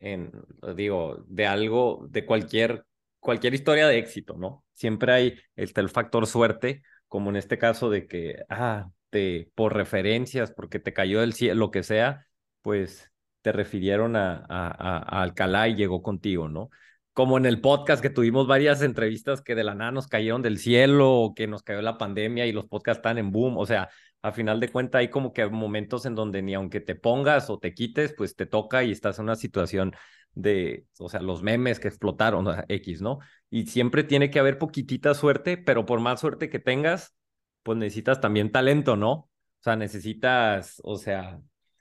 [0.00, 0.32] en,
[0.76, 2.84] digo, de algo, de cualquier,
[3.20, 4.64] cualquier historia de éxito, ¿no?
[4.72, 9.74] Siempre hay está el factor suerte, como en este caso de que, ah, te, por
[9.74, 12.26] referencias, porque te cayó del cielo, lo que sea,
[12.62, 16.70] pues te refirieron a, a, a Alcalá y llegó contigo, ¿no?
[17.12, 20.58] Como en el podcast que tuvimos varias entrevistas que de la nada nos cayeron del
[20.58, 23.88] cielo o que nos cayó la pandemia y los podcasts están en boom, o sea,
[24.24, 27.58] a final de cuentas hay como que momentos en donde ni aunque te pongas o
[27.58, 29.94] te quites, pues te toca y estás en una situación
[30.32, 33.18] de, o sea, los memes que explotaron, X, ¿no?
[33.50, 37.14] Y siempre tiene que haber poquitita suerte, pero por más suerte que tengas,
[37.62, 39.12] pues necesitas también talento, ¿no?
[39.12, 39.28] O
[39.60, 41.38] sea, necesitas, o sea,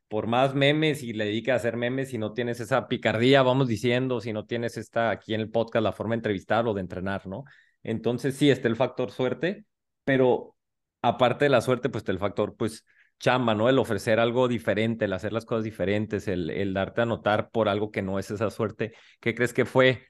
[0.09, 3.69] por más memes y le dedica a hacer memes, si no tienes esa picardía, vamos
[3.69, 6.81] diciendo, si no tienes esta aquí en el podcast la forma de entrevistar o de
[6.81, 7.45] entrenar, ¿no?
[7.83, 9.63] Entonces sí está el factor suerte,
[10.03, 10.52] pero
[11.03, 12.83] aparte de la suerte, pues el factor, pues,
[13.19, 13.69] chamba, ¿no?
[13.69, 17.69] El ofrecer algo diferente, el hacer las cosas diferentes, el, el darte a notar por
[17.69, 18.93] algo que no es esa suerte.
[19.19, 20.07] ¿Qué crees que fue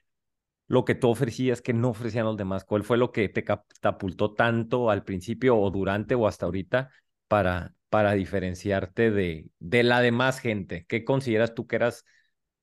[0.66, 2.64] lo que tú ofrecías que no ofrecían los demás?
[2.64, 6.90] ¿Cuál fue lo que te catapultó tanto al principio o durante o hasta ahorita
[7.28, 10.86] para, para diferenciarte de, de la demás gente?
[10.88, 12.04] ¿Qué consideras tú que eras,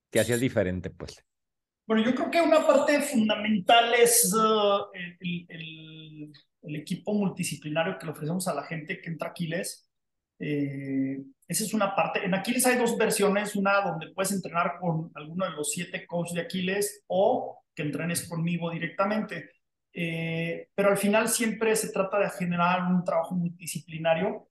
[0.10, 1.24] que hacías diferente, pues?
[1.86, 8.12] Bueno, yo creo que una parte fundamental es uh, el, el equipo multidisciplinario que le
[8.12, 9.89] ofrecemos a la gente que entra a Aquiles.
[10.39, 12.24] Eh, esa es una parte.
[12.24, 16.36] En Aquiles hay dos versiones, una donde puedes entrenar con alguno de los siete coaches
[16.36, 19.50] de Aquiles o que entrenes conmigo directamente.
[19.93, 24.47] Eh, pero al final siempre se trata de generar un trabajo multidisciplinario.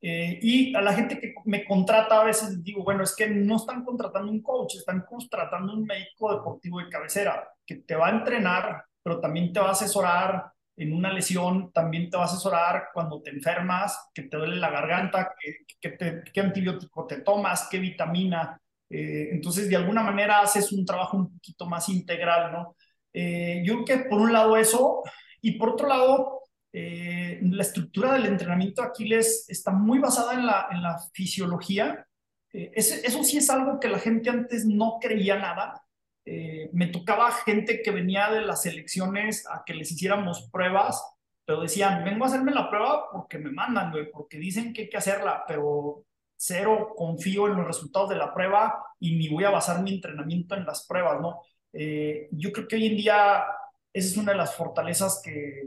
[0.00, 3.56] Eh, y a la gente que me contrata a veces digo, bueno, es que no
[3.56, 8.12] están contratando un coach, están contratando un médico deportivo de cabecera que te va a
[8.12, 12.88] entrenar, pero también te va a asesorar, en una lesión también te va a asesorar
[12.94, 15.34] cuando te enfermas, que te duele la garganta,
[15.80, 18.60] qué antibiótico te tomas, qué vitamina.
[18.88, 22.76] Eh, entonces, de alguna manera haces un trabajo un poquito más integral, ¿no?
[23.12, 25.02] Eh, yo creo que por un lado eso,
[25.42, 30.46] y por otro lado, eh, la estructura del entrenamiento de Aquiles está muy basada en
[30.82, 32.06] la fisiología.
[32.52, 35.82] eso sí es algo que la gente antes no creía nada.
[36.24, 41.02] Eh, me tocaba gente que venía de las elecciones a que les hiciéramos pruebas,
[41.44, 44.98] pero decían, vengo a hacerme la prueba porque me mandan, porque dicen que hay que
[44.98, 46.04] hacerla, pero
[46.36, 50.54] cero confío en los resultados de la prueba y ni voy a basar mi entrenamiento
[50.54, 51.40] en las pruebas, ¿no?
[51.72, 53.44] Eh, yo creo que hoy en día
[53.92, 55.64] esa es una de las fortalezas que,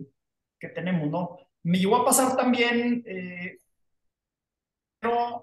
[0.59, 1.37] que tenemos, ¿no?
[1.63, 3.59] Me llegó a pasar también eh,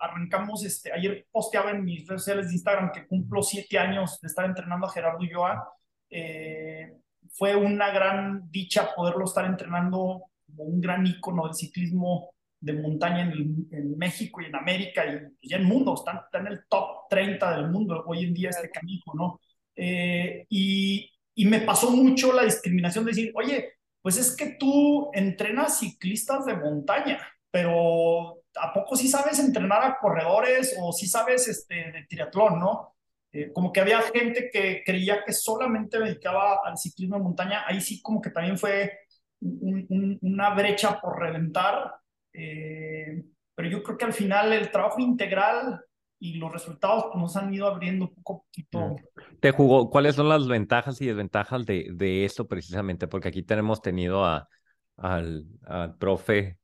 [0.01, 4.29] arrancamos, este, ayer posteaba en mis redes sociales de Instagram que cumplo siete años de
[4.29, 5.68] estar entrenando a Gerardo Ulloa.
[6.11, 6.92] Eh,
[7.33, 13.23] fue una gran dicha poderlo estar entrenando como un gran ícono del ciclismo de montaña
[13.23, 15.05] en, México y en América
[15.40, 18.71] y, en el mundo, está, en el top 30 del mundo hoy en día este
[18.71, 19.40] canijo, ¿no?
[19.77, 25.11] Eh, y, y me pasó mucho la discriminación de decir, oye, pues es que tú
[25.12, 31.49] entrenas ciclistas de montaña, pero ¿a poco sí sabes entrenar a corredores o sí sabes
[31.49, 32.94] este, de triatlón, no?
[33.33, 37.81] Eh, como que había gente que creía que solamente dedicaba al ciclismo de montaña, ahí
[37.81, 39.01] sí como que también fue
[39.40, 41.94] una brecha por reventar,
[42.33, 43.23] eh,
[43.55, 45.81] pero yo creo que al final el trabajo integral
[46.18, 48.97] y los resultados pues, nos han ido abriendo poco a poquito.
[49.40, 53.07] Te jugó, ¿cuáles son las ventajas y desventajas de, de esto precisamente?
[53.07, 54.49] Porque aquí tenemos tenido a,
[54.97, 56.59] al, al profe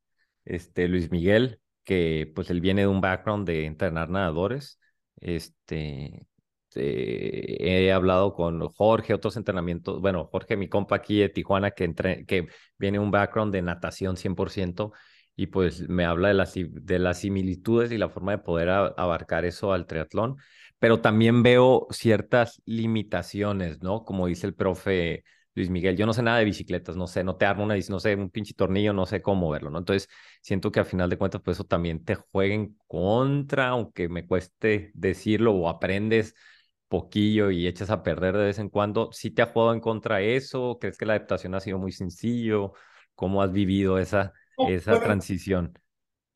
[0.45, 4.81] este, Luis Miguel, que pues él viene de un background de entrenar nadadores.
[5.17, 6.27] Este,
[6.75, 11.95] eh, he hablado con Jorge, otros entrenamientos, bueno, Jorge, mi compa aquí de Tijuana, que,
[12.27, 14.93] que viene un background de natación 100%
[15.37, 19.45] y pues me habla de las, de las similitudes y la forma de poder abarcar
[19.45, 20.37] eso al triatlón,
[20.79, 24.05] pero también veo ciertas limitaciones, ¿no?
[24.05, 27.37] Como dice el profe Luis Miguel, yo no sé nada de bicicletas, no sé, no
[27.37, 29.79] te armo una, no sé, un pinche tornillo, no sé cómo verlo, ¿no?
[29.79, 30.09] Entonces,
[30.43, 34.27] siento que a final de cuentas, pues eso también te juega en contra, aunque me
[34.27, 36.35] cueste decirlo o aprendes
[36.89, 39.11] poquillo y echas a perder de vez en cuando.
[39.13, 40.79] ¿Sí te ha jugado en contra eso?
[40.81, 42.73] ¿Crees que la adaptación ha sido muy sencillo?
[43.15, 44.33] ¿Cómo has vivido esa,
[44.69, 45.79] esa transición?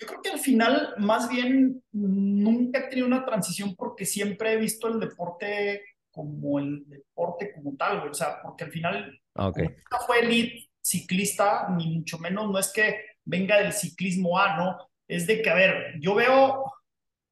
[0.00, 4.57] Yo creo que al final, más bien, nunca he tenido una transición porque siempre he
[4.57, 5.83] visto el deporte
[6.18, 8.11] como el deporte como tal, güey.
[8.11, 9.68] O sea, porque al final ah, okay.
[9.68, 14.78] no fue elite ciclista, ni mucho menos, no es que venga del ciclismo A, ¿no?
[15.07, 16.72] Es de que, a ver, yo veo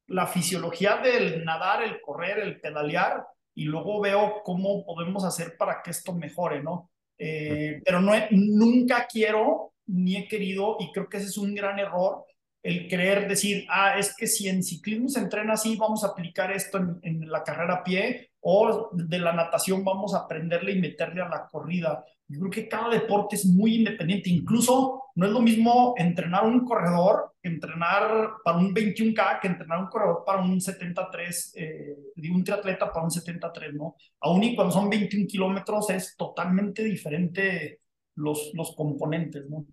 [0.07, 5.81] la fisiología del nadar, el correr, el pedalear, y luego veo cómo podemos hacer para
[5.83, 6.89] que esto mejore, ¿no?
[7.17, 11.77] Eh, pero no nunca quiero ni he querido, y creo que ese es un gran
[11.77, 12.23] error,
[12.63, 16.51] el querer decir, ah, es que si en ciclismo se entrena así, vamos a aplicar
[16.51, 21.21] esto en, la carrera a pie, o de la natación vamos a aprenderle y meterle
[21.21, 22.03] a la corrida.
[22.27, 24.29] Yo creo que cada deporte es muy independiente.
[24.29, 29.87] Incluso no es lo mismo entrenar un corredor entrenar para un 21K que entrenar un
[29.87, 31.95] corredor para un 73, eh,
[32.31, 33.95] un triatleta para un 73, ¿no?
[34.21, 37.81] Aún y cuando son 21 kilómetros es totalmente diferente
[38.15, 39.65] los, los componentes, ¿no?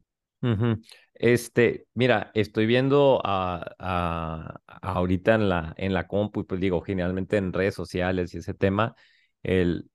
[1.15, 6.81] Este, mira, estoy viendo a, a, ahorita en la, en la compu, y pues digo,
[6.81, 8.95] generalmente en redes sociales y ese tema,
[9.43, 9.89] el,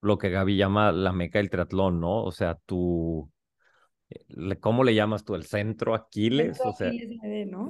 [0.00, 2.22] lo que Gaby llama la meca del triatlón, ¿no?
[2.22, 3.30] O sea, tú,
[4.60, 5.34] ¿cómo le llamas tú?
[5.34, 6.56] ¿El centro Aquiles?
[6.56, 7.68] Centro o sea, Aquiles, ¿no?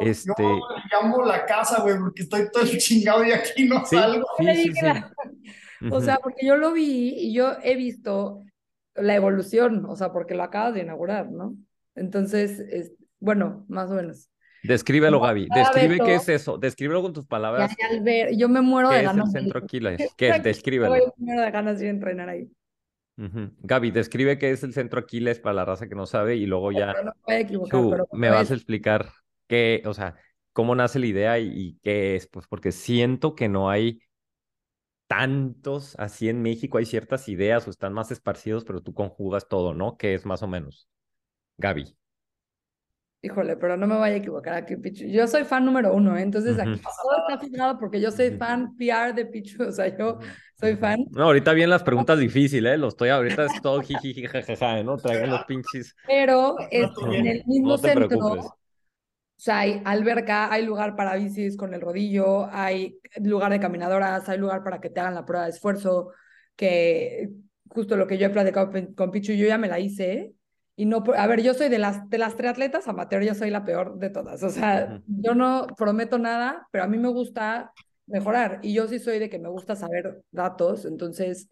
[0.00, 0.42] Este...
[0.42, 4.26] Yo le llamo la casa, güey, porque estoy todo chingado y aquí no sí, salgo.
[4.38, 5.88] Sí, sí, sí.
[5.90, 8.42] O sea, porque yo lo vi y yo he visto
[9.00, 11.56] la evolución, o sea, porque lo acabas de inaugurar, ¿no?
[11.94, 14.30] Entonces, es, bueno, más o menos.
[14.62, 15.48] Descríbelo, Gaby.
[15.48, 16.58] Cada Describe qué es eso.
[16.58, 17.74] Descríbelo con tus palabras.
[17.78, 19.32] ya al ver, yo me muero ¿Qué de es el ganas.
[19.32, 20.14] centro Aquiles?
[20.16, 20.42] ¿Qué es?
[20.42, 20.96] Descríbelo.
[20.96, 22.50] Yo me muero de ganas de entrenar ahí.
[23.62, 26.72] Gaby, describe qué es el centro Aquiles para la raza que no sabe y luego
[26.72, 27.12] ya no
[27.68, 29.10] tú pero me vas a explicar
[29.46, 30.16] qué, o sea,
[30.54, 34.00] cómo nace la idea y, y qué es, pues porque siento que no hay
[35.10, 39.74] tantos así en México, hay ciertas ideas o están más esparcidos, pero tú conjugas todo,
[39.74, 39.98] ¿no?
[39.98, 40.88] ¿Qué es más o menos?
[41.58, 41.96] Gaby.
[43.22, 45.04] Híjole, pero no me vaya a equivocar aquí, Pichu.
[45.06, 46.22] Yo soy fan número uno, ¿eh?
[46.22, 46.80] entonces aquí Ujú.
[46.80, 50.18] todo está fijado porque yo soy fan PR de Pichu, o sea, yo
[50.56, 52.78] soy fan, No, ahorita vienen las preguntas difíciles, ¿eh?
[52.78, 54.98] Lo estoy, ahorita es todo jiji, jajaja, ¿no?
[55.00, 55.96] Traigan los pinches.
[56.06, 58.54] pero es estoy en el mismo No centro, preocupes.
[59.40, 64.28] O sea, hay alberca, hay lugar para bicis con el rodillo, hay lugar de caminadoras,
[64.28, 66.12] hay lugar para que te hagan la prueba de esfuerzo,
[66.56, 67.30] que
[67.70, 70.34] justo lo que yo he platicado con- Pichu, yo ya me la hice,
[70.76, 73.64] y no, a ver, yo soy de las, de las triatletas amateur, yo soy la
[73.64, 77.72] peor de todas, o sea, yo no prometo nada, pero a mí me gusta
[78.04, 81.48] mejorar, y yo sí soy de que me gusta saber datos, entonces,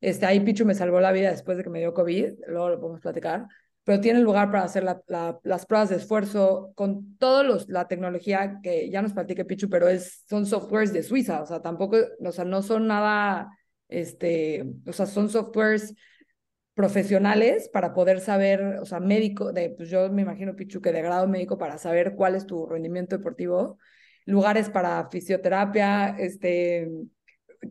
[0.00, 2.80] este, ahí Pichu me salvó la vida después de que me dio COVID, luego lo
[2.80, 3.46] podemos platicar,
[3.88, 8.60] pero tiene lugar para hacer la- la- las pruebas de esfuerzo con los, la tecnología
[8.62, 12.32] que ya nos platique Pichu, pero es, son softwares de Suiza, o sea, tampoco, o
[12.32, 13.48] sea, no son nada,
[13.88, 15.94] este, o sea, son softwares
[16.74, 21.02] profesionales para poder saber, o sea, médico, de, pues yo me imagino, Pichu, que de
[21.02, 23.78] grado médico para saber cuál es tu rendimiento deportivo,
[24.26, 26.88] lugares para fisioterapia, este,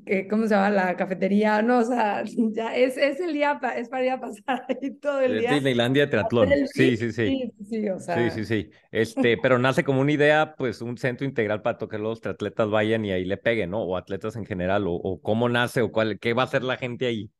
[0.05, 0.69] que, ¿cómo se llama?
[0.69, 2.23] La cafetería, no, o sea,
[2.53, 5.37] ya es, es el día, pa- es para ir a pasar ahí todo el Es
[5.37, 5.47] día.
[5.47, 6.61] Disneylandia de triatlón.
[6.65, 7.11] Sí, sí.
[7.11, 8.71] Sí, sí, sí, o sea, Sí, sí, sí.
[8.91, 13.05] Este, pero nace como una idea, pues un centro integral para que los atletas vayan
[13.05, 13.83] y ahí le peguen, ¿no?
[13.83, 16.77] O atletas en general, o, o cómo nace, o cuál, qué va a hacer la
[16.77, 17.31] gente ahí.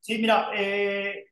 [0.00, 1.26] Sí, mira, eh,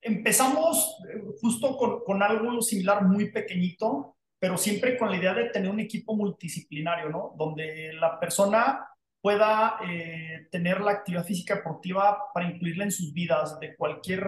[0.00, 5.50] empezamos eh, justo con, con algo similar muy pequeñito, pero siempre con la idea de
[5.50, 7.34] tener un equipo multidisciplinario, ¿no?
[7.36, 8.86] Donde la persona
[9.20, 14.24] pueda eh, tener la actividad física deportiva para incluirla en sus vidas de cualquier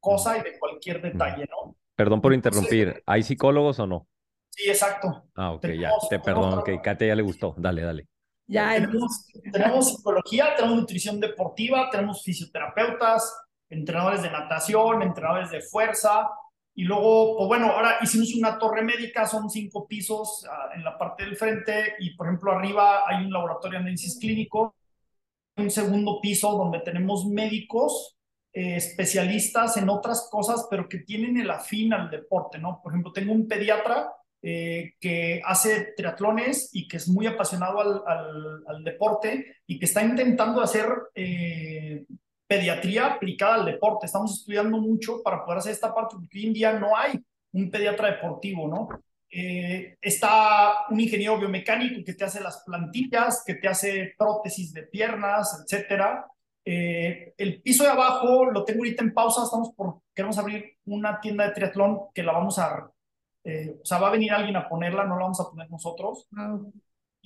[0.00, 1.76] cosa y de cualquier detalle, ¿no?
[1.96, 3.02] Perdón por Entonces- interrumpir.
[3.06, 4.08] ¿Hay psicólogos o no?
[4.50, 5.24] Sí, exacto.
[5.34, 5.68] Ah, ok, ya.
[5.68, 7.54] Tenemos- Te tenemos perdono, tra- que Katia ya le gustó.
[7.56, 8.08] Dale, dale.
[8.46, 13.34] ya Tenemos, tenemos psicología, tenemos nutrición deportiva, tenemos fisioterapeutas,
[13.70, 16.28] entrenadores de natación, entrenadores de fuerza.
[16.76, 20.98] Y luego, pues bueno, ahora hicimos una torre médica, son cinco pisos ah, en la
[20.98, 24.74] parte del frente y por ejemplo arriba hay un laboratorio de análisis clínico,
[25.56, 28.16] un segundo piso donde tenemos médicos
[28.52, 32.80] eh, especialistas en otras cosas, pero que tienen el afín al deporte, ¿no?
[32.82, 38.02] Por ejemplo, tengo un pediatra eh, que hace triatlones y que es muy apasionado al,
[38.06, 42.04] al, al deporte y que está intentando hacer eh,
[42.46, 44.06] pediatría aplicada al deporte.
[44.06, 47.18] Estamos estudiando mucho para poder hacer esta parte, porque hoy en día no hay
[47.52, 48.88] un pediatra deportivo, ¿no?
[49.30, 54.84] Eh, está un ingeniero biomecánico que te hace las plantillas, que te hace prótesis de
[54.84, 56.26] piernas, etcétera.
[56.64, 61.20] Eh, el piso de abajo lo tengo ahorita en pausa, estamos por, queremos abrir una
[61.20, 62.90] tienda de triatlón que la vamos a,
[63.42, 66.28] eh, o sea, va a venir alguien a ponerla, no la vamos a poner nosotros.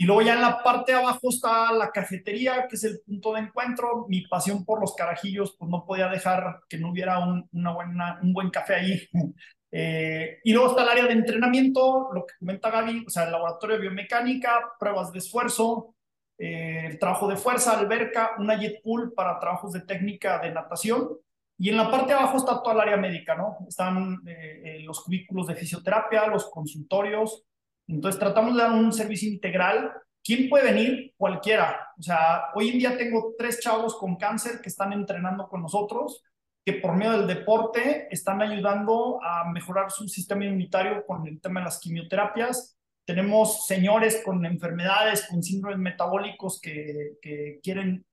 [0.00, 3.34] Y luego ya en la parte de abajo está la cafetería, que es el punto
[3.34, 4.07] de encuentro.
[4.09, 8.20] Mi pasión por los carajillos, pues no podía dejar que no hubiera un, una buena,
[8.22, 9.09] un buen café ahí.
[9.70, 13.32] Eh, y luego está el área de entrenamiento, lo que comenta Gaby, o sea, el
[13.32, 15.94] laboratorio de biomecánica, pruebas de esfuerzo,
[16.38, 21.11] eh, el trabajo de fuerza, alberca, una jet pool para trabajos de técnica de natación.
[21.59, 23.59] Y en la parte de abajo está toda el área médica, ¿no?
[23.68, 27.44] Están eh, eh, los cubículos de fisioterapia, los consultorios.
[27.89, 29.93] Entonces tratamos de dar un servicio integral.
[30.22, 31.14] ¿Quién puede venir?
[31.16, 31.89] Cualquiera.
[31.99, 36.22] O sea, hoy en día tengo tres chavos con cáncer que están entrenando con nosotros,
[36.64, 41.61] que por medio del deporte están ayudando a mejorar su sistema inmunitario con el tema
[41.61, 42.76] de las quimioterapias.
[43.07, 48.05] Tenemos señores con enfermedades, con síndromes metabólicos que, que quieren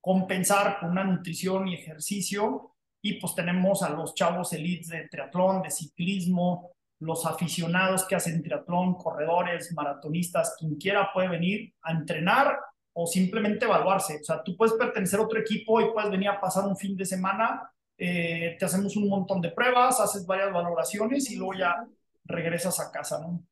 [0.00, 2.74] compensar con una nutrición y ejercicio.
[3.00, 8.42] Y pues tenemos a los chavos elites de triatlón, de ciclismo, los aficionados que hacen
[8.42, 12.58] triatlón, corredores, maratonistas, quien quiera puede venir a entrenar
[12.92, 14.18] o simplemente evaluarse.
[14.20, 16.96] O sea, tú puedes pertenecer a otro equipo y puedes venir a pasar un fin
[16.96, 21.86] de semana, eh, te hacemos un montón de pruebas, haces varias valoraciones y luego ya
[22.24, 23.42] regresas a casa, ¿no?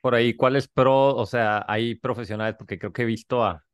[0.00, 1.14] Por ahí, ¿cuál es pro?
[1.14, 3.64] O sea, hay profesionales, porque creo que he visto a,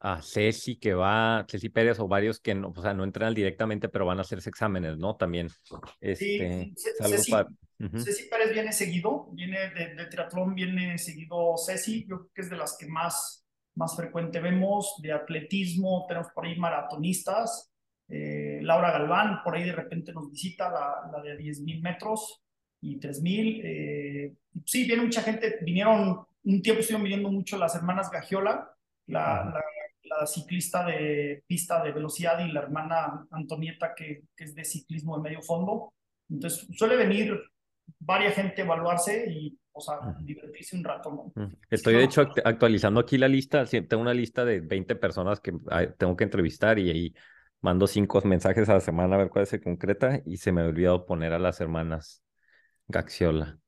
[0.00, 3.88] a Ceci que va, Ceci Pérez o varios que no, o sea, no entrenan directamente,
[3.88, 5.16] pero van a hacerse exámenes, ¿no?
[5.16, 5.48] También.
[6.00, 7.32] Este, sí, Ceci,
[7.96, 12.50] Ceci, Pérez viene seguido, viene de, de, triatlón, viene seguido Ceci, yo creo que es
[12.50, 17.72] de las que más, más frecuente vemos, de atletismo, tenemos por ahí maratonistas,
[18.08, 22.42] eh, Laura Galván, por ahí de repente nos visita, la, la de 10.000 metros
[22.82, 23.60] y 3.000.
[23.64, 24.34] Eh,
[24.66, 28.70] sí, viene mucha gente, vinieron, un tiempo estuvieron viniendo mucho las hermanas Gagiola,
[29.06, 29.62] la, la
[30.18, 35.16] la ciclista de pista de velocidad y la hermana Antonieta, que, que, es de ciclismo
[35.16, 35.92] de medio fondo.
[36.28, 37.40] Entonces, suele venir
[37.98, 41.50] varias gente a evaluarse y, o sea, divertirse un rato, ¿no?
[41.70, 43.64] Estoy, de hecho, actualizando aquí la lista.
[43.64, 45.52] Tengo una lista de 20 personas que
[45.98, 47.14] tengo que entrevistar y ahí
[47.60, 50.66] mando cinco mensajes a la semana a ver cuál se concreta y se me ha
[50.66, 52.22] olvidado poner a las hermanas
[52.88, 53.58] Gaxiola.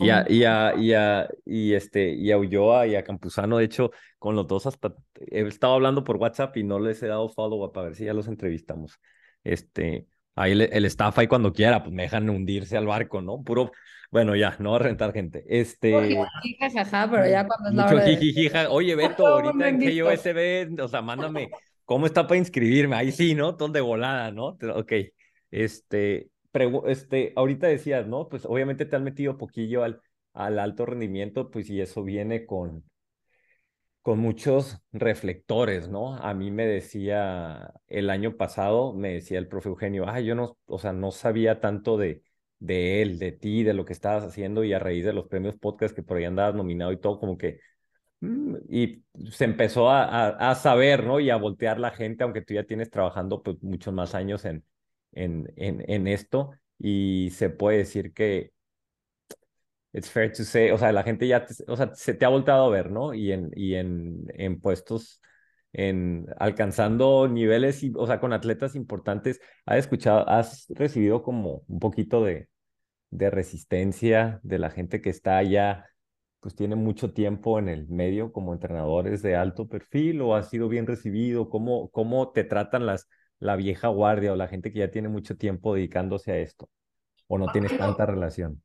[0.00, 3.64] Y a, y a, y a, y este, y a Ulloa y a Campuzano, de
[3.64, 7.28] hecho, con los dos hasta he estado hablando por WhatsApp y no les he dado
[7.28, 9.00] follow para ver si ya los entrevistamos.
[9.42, 10.06] Este,
[10.38, 13.42] ahí el, el staff ahí cuando quiera, pues me dejan hundirse al barco, ¿no?
[13.42, 13.72] Puro,
[14.10, 15.44] bueno, ya, no a rentar gente.
[15.48, 15.92] Este.
[15.92, 18.66] Pero ya cuando es la hora de...
[18.70, 21.50] Oye, Beto, ahorita en que USB, o sea, mándame,
[21.84, 22.96] ¿cómo está para inscribirme?
[22.96, 23.56] Ahí sí, ¿no?
[23.56, 24.56] Todo de volada, ¿no?
[24.74, 24.92] Ok.
[25.50, 26.30] Este,
[26.86, 28.28] este, ahorita decías, ¿no?
[28.28, 30.00] Pues obviamente te han metido poquillo al,
[30.32, 32.84] al alto rendimiento, pues y eso viene con,
[34.08, 36.16] con muchos reflectores, ¿no?
[36.16, 40.56] A mí me decía el año pasado, me decía el profe Eugenio, ah, yo no,
[40.64, 42.22] o sea, no sabía tanto de,
[42.58, 45.94] él, de ti, de lo que estabas haciendo y a raíz de los premios podcast
[45.94, 47.60] que por ahí andabas nominado y todo, como que,
[48.20, 51.20] mm, y se empezó a, a, saber, ¿no?
[51.20, 54.64] Y a voltear la gente, aunque tú ya tienes trabajando pues muchos más años en,
[55.12, 58.52] en, en esto y se puede decir que
[59.98, 62.66] it's fair to say, o sea, la gente ya, o sea, se te ha voltado
[62.66, 63.14] a ver, ¿no?
[63.14, 65.20] Y en, y en, en puestos,
[65.72, 72.24] en alcanzando niveles, o sea, con atletas importantes, ¿has escuchado, has recibido como un poquito
[72.24, 72.48] de,
[73.10, 75.86] de resistencia de la gente que está allá,
[76.40, 80.68] pues tiene mucho tiempo en el medio como entrenadores de alto perfil o ha sido
[80.68, 81.48] bien recibido?
[81.48, 83.08] ¿Cómo, cómo te tratan las
[83.40, 86.68] la vieja guardia o la gente que ya tiene mucho tiempo dedicándose a esto?
[87.28, 88.62] ¿O no tienes tanta relación?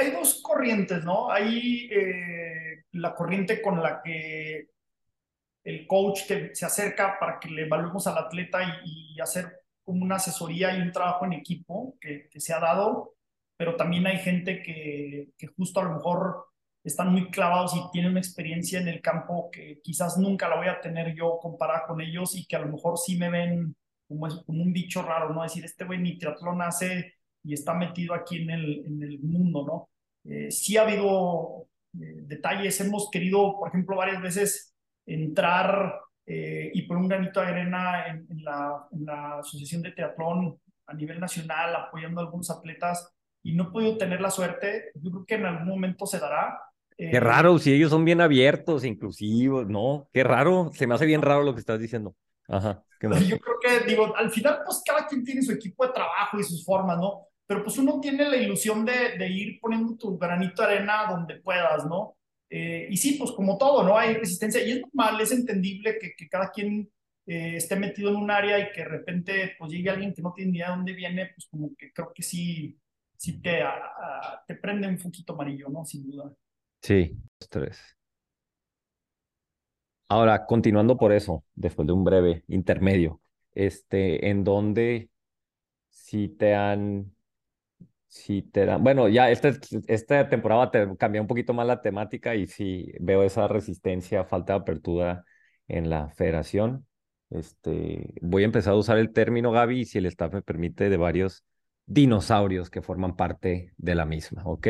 [0.00, 1.30] Hay, dos corrientes, ¿no?
[1.30, 4.68] Hay eh, la corriente con la que
[5.64, 10.04] el coach te, se acerca para que le evaluemos al atleta y, y, hacer como
[10.04, 13.14] una asesoría y un trabajo en equipo que, que se ha dado,
[13.56, 16.46] pero también hay gente que, que justo a lo mejor
[16.82, 20.68] están muy clavados y tienen una experiencia en el campo que quizás nunca la voy
[20.68, 23.76] a tener yo comparada con ellos y que a lo mejor sí me ven
[24.08, 25.42] como, es, como un bicho raro, ¿no?
[25.42, 29.64] Decir, este güey ni triatlón hace y está metido aquí en el, en el mundo,
[29.66, 29.88] ¿no?
[30.30, 34.74] Eh, sí ha habido eh, detalles, hemos querido, por ejemplo, varias veces
[35.06, 39.92] entrar eh, y poner un granito de arena en, en, la, en, la, Asociación de
[39.92, 43.12] Triatlón a nivel nacional, apoyando a algunos atletas,
[43.42, 44.90] y no he podido tener la suerte.
[44.94, 46.60] Yo creo que en algún momento se dará.
[46.96, 50.08] Qué raro, si ellos son bien abiertos, inclusivos, ¿no?
[50.12, 52.14] Qué raro, se me hace bien raro lo que estás diciendo.
[52.46, 52.84] Ajá.
[53.00, 56.44] Yo creo que, digo, al final, pues cada quien tiene su equipo de trabajo y
[56.44, 57.28] sus formas, ¿no?
[57.50, 61.84] Pero pues uno tiene la ilusión de, ir poniendo tu granito de arena donde puedas,
[61.84, 62.16] ¿no?
[62.48, 63.98] Eh, y sí, pues como todo, ¿no?
[63.98, 66.88] Hay resistencia y es normal, es entendible que, cada quien
[67.26, 70.32] eh, esté metido en un área y que de repente pues llegue alguien que no
[70.32, 72.78] tiene ni idea de dónde viene, pues como que creo que sí,
[73.16, 73.64] sí te,
[74.46, 75.84] te prende un foquito amarillo, ¿no?
[75.84, 76.32] Sin duda.
[76.80, 77.16] Sí,
[77.48, 77.80] tres.
[80.06, 83.20] Ahora, continuando por eso, después de un breve intermedio,
[83.50, 85.10] este, en donde
[85.88, 87.12] si te han,
[88.10, 89.52] si te dan, bueno, ya esta,
[89.86, 94.54] esta temporada te cambia un poquito más la temática y sí veo esa resistencia, falta
[94.54, 95.24] de apertura
[95.68, 96.86] en la federación.
[97.30, 100.96] Este, voy a empezar a usar el término, Gaby, si el staff me permite, de
[100.96, 101.44] varios
[101.86, 104.66] dinosaurios que forman parte de la misma, ¿ok?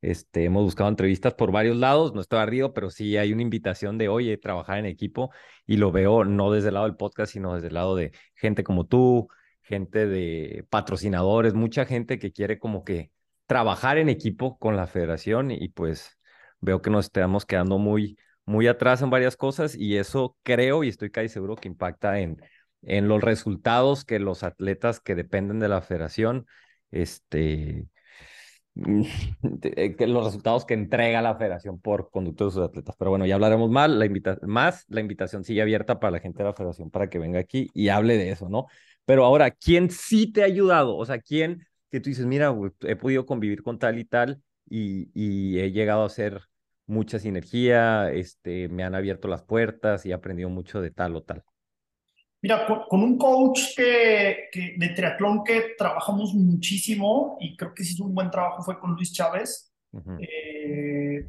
[0.00, 3.98] Este, hemos buscado entrevistas por varios lados, no estoy arriba, pero sí hay una invitación
[3.98, 5.30] de, oye, trabajar en equipo
[5.66, 8.64] y lo veo no desde el lado del podcast, sino desde el lado de gente
[8.64, 9.28] como tú,
[9.70, 13.12] gente de patrocinadores, mucha gente que quiere como que
[13.46, 16.18] trabajar en equipo con la federación y pues
[16.60, 20.88] veo que nos estamos quedando muy, muy atrás en varias cosas y eso creo y
[20.88, 22.42] estoy casi seguro que impacta en,
[22.82, 26.46] en los resultados que los atletas que dependen de la federación,
[26.90, 27.86] este,
[29.98, 32.96] que los resultados que entrega la federación por conducto de sus atletas.
[32.98, 33.90] Pero bueno, ya hablaremos más.
[33.90, 37.18] La, invita más, la invitación sigue abierta para la gente de la federación para que
[37.18, 38.66] venga aquí y hable de eso, ¿no?
[39.04, 40.96] Pero ahora, ¿quién sí te ha ayudado?
[40.96, 45.10] O sea, ¿quién que tú dices, mira, he podido convivir con tal y tal y,
[45.14, 46.42] y he llegado a hacer
[46.86, 51.22] mucha sinergia, este, me han abierto las puertas y he aprendido mucho de tal o
[51.22, 51.44] tal.
[52.42, 58.04] Mira, con, un coach que, que, de triatlón que trabajamos muchísimo y creo que hizo
[58.04, 59.70] un buen trabajo fue con Luis Chávez.
[60.18, 61.28] eh,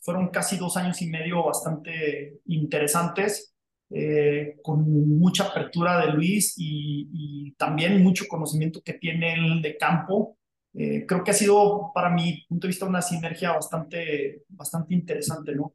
[0.00, 3.54] fueron casi dos años y medio bastante interesantes,
[3.90, 9.76] eh, con mucha apertura de Luis y, y, también mucho conocimiento que tiene él de
[9.76, 10.38] campo.
[10.74, 15.54] Eh, creo que ha sido, para mi punto de vista, una sinergia bastante, bastante interesante,
[15.54, 15.74] ¿no?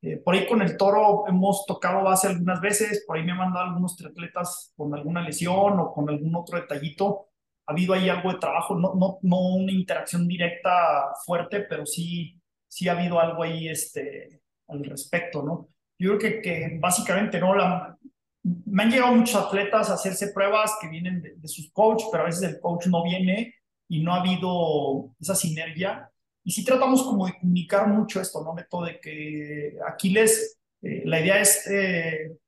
[0.00, 3.38] Eh, por ahí con el toro hemos tocado base algunas veces, por ahí me han
[3.38, 7.30] mandado algunos triatletas con alguna lesión o con algún otro detallito.
[7.66, 12.40] Ha habido ahí algo de trabajo, no, no, no una interacción directa fuerte, pero sí,
[12.68, 15.68] sí ha habido algo ahí este, al respecto, ¿no?
[15.98, 17.54] Yo creo que, que básicamente, ¿no?
[17.54, 17.96] La,
[18.42, 22.22] me han llegado muchos atletas a hacerse pruebas que vienen de, de sus coach, pero
[22.22, 23.54] a veces el coach no viene
[23.88, 26.10] y no ha habido esa sinergia.
[26.48, 28.54] Y sí tratamos como de comunicar mucho esto, ¿no?
[28.54, 32.38] Método de que Aquiles, eh, la idea es eh,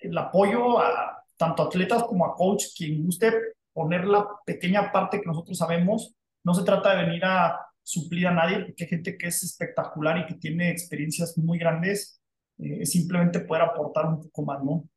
[0.00, 3.32] el apoyo a tanto atletas como a coach, quien guste
[3.72, 6.16] poner la pequeña parte que nosotros sabemos.
[6.42, 10.18] No se trata de venir a suplir a nadie, porque hay gente que es espectacular
[10.18, 12.20] y que tiene experiencias muy grandes.
[12.58, 14.88] Eh, simplemente poder aportar un poco más, ¿no?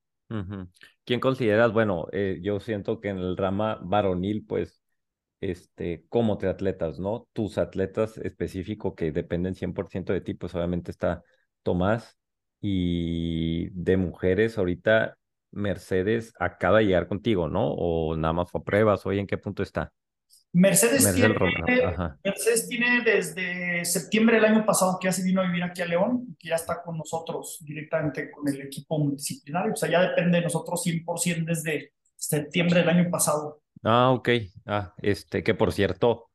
[1.06, 4.81] ¿Quién consideras, bueno, eh, yo siento que en el rama varonil, pues
[5.42, 7.28] este, como triatletas, ¿no?
[7.34, 11.24] Tus atletas específicos que dependen 100% de ti, pues obviamente está
[11.64, 12.18] Tomás
[12.62, 15.18] y de mujeres ahorita
[15.52, 17.74] Mercedes acaba de llegar contigo, ¿no?
[17.74, 19.92] O nada más fue a pruebas, oye, ¿en qué punto está?
[20.54, 21.90] Mercedes, Mercedes, tiene,
[22.26, 25.86] Mercedes tiene desde septiembre del año pasado que ya se vino a vivir aquí a
[25.86, 30.40] León, que ya está con nosotros directamente con el equipo multidisciplinario, o sea, ya depende
[30.40, 33.61] de nosotros 100% desde septiembre del año pasado.
[33.84, 34.30] Ah, ok.
[34.66, 36.30] Ah, este, que por cierto,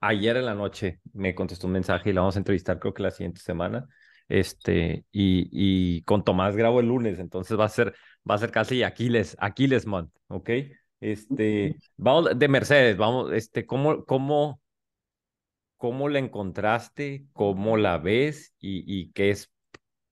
[0.00, 3.02] ayer en la noche me contestó un mensaje y la vamos a entrevistar creo que
[3.04, 3.88] la siguiente semana.
[4.28, 7.94] Este, y, y con Tomás grabo el lunes, entonces va a ser,
[8.30, 10.50] va a ser casi Aquiles, Aquiles Month, ¿ok?
[11.00, 14.60] Este, vamos de Mercedes, vamos, este, ¿cómo, cómo,
[15.76, 17.26] cómo la encontraste?
[17.32, 18.54] ¿Cómo la ves?
[18.58, 19.50] ¿Y, y qué es,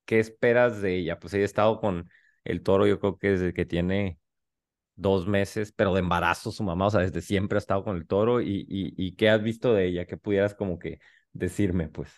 [0.04, 1.18] qué esperas de ella?
[1.18, 2.10] Pues ella ha estado con
[2.44, 4.18] el toro, yo creo que desde que tiene
[4.98, 8.06] dos meses, pero de embarazo su mamá, o sea, desde siempre ha estado con el
[8.06, 10.98] toro y, y, y qué has visto de ella, que pudieras como que
[11.32, 12.10] decirme, pues.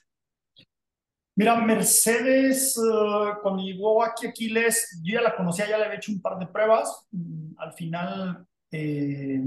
[1.37, 6.13] Mira, Mercedes, uh, cuando llegó aquí Aquiles, yo ya la conocía, ya le había hecho
[6.13, 7.07] un par de pruebas.
[7.13, 9.41] Mm, al final, eh,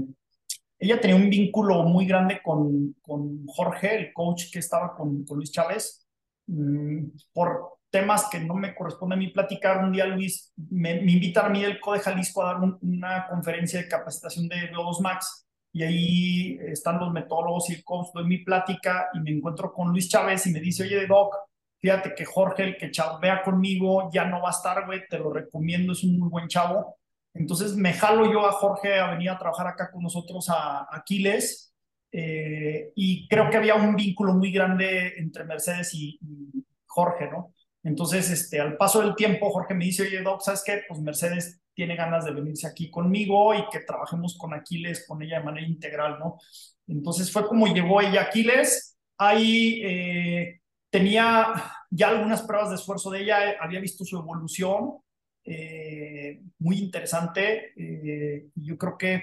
[0.78, 5.36] ella tenía un vínculo muy grande con, con Jorge, el coach que estaba con, con
[5.36, 6.06] Luis Chávez.
[6.46, 11.12] Mm, por temas que no me corresponde a mí platicar, un día Luis me, me
[11.12, 15.00] invita a mí del CODE Jalisco a dar un, una conferencia de capacitación de Globos
[15.00, 19.72] Max y ahí están los metólogos y el coach, doy mi plática y me encuentro
[19.72, 21.36] con Luis Chávez y me dice, oye, Doc,
[21.80, 22.90] fíjate que Jorge, el que
[23.22, 26.48] vea conmigo, ya no va a estar, güey, te lo recomiendo, es un muy buen
[26.48, 26.96] chavo.
[27.32, 31.72] Entonces me jalo yo a Jorge a venir a trabajar acá con nosotros a Aquiles
[32.10, 37.53] eh, y creo que había un vínculo muy grande entre Mercedes y, y Jorge, ¿no?
[37.84, 40.82] Entonces, este, al paso del tiempo, Jorge me dice, oye, Doc, ¿sabes qué?
[40.88, 45.38] Pues Mercedes tiene ganas de venirse aquí conmigo y que trabajemos con Aquiles, con ella
[45.38, 46.38] de manera integral, ¿no?
[46.86, 48.96] Entonces fue como llegó ella Aquiles.
[49.18, 50.60] Ahí eh,
[50.90, 51.52] tenía
[51.90, 54.98] ya algunas pruebas de esfuerzo de ella, había visto su evolución,
[55.44, 57.72] eh, muy interesante.
[57.76, 59.22] Eh, yo creo que,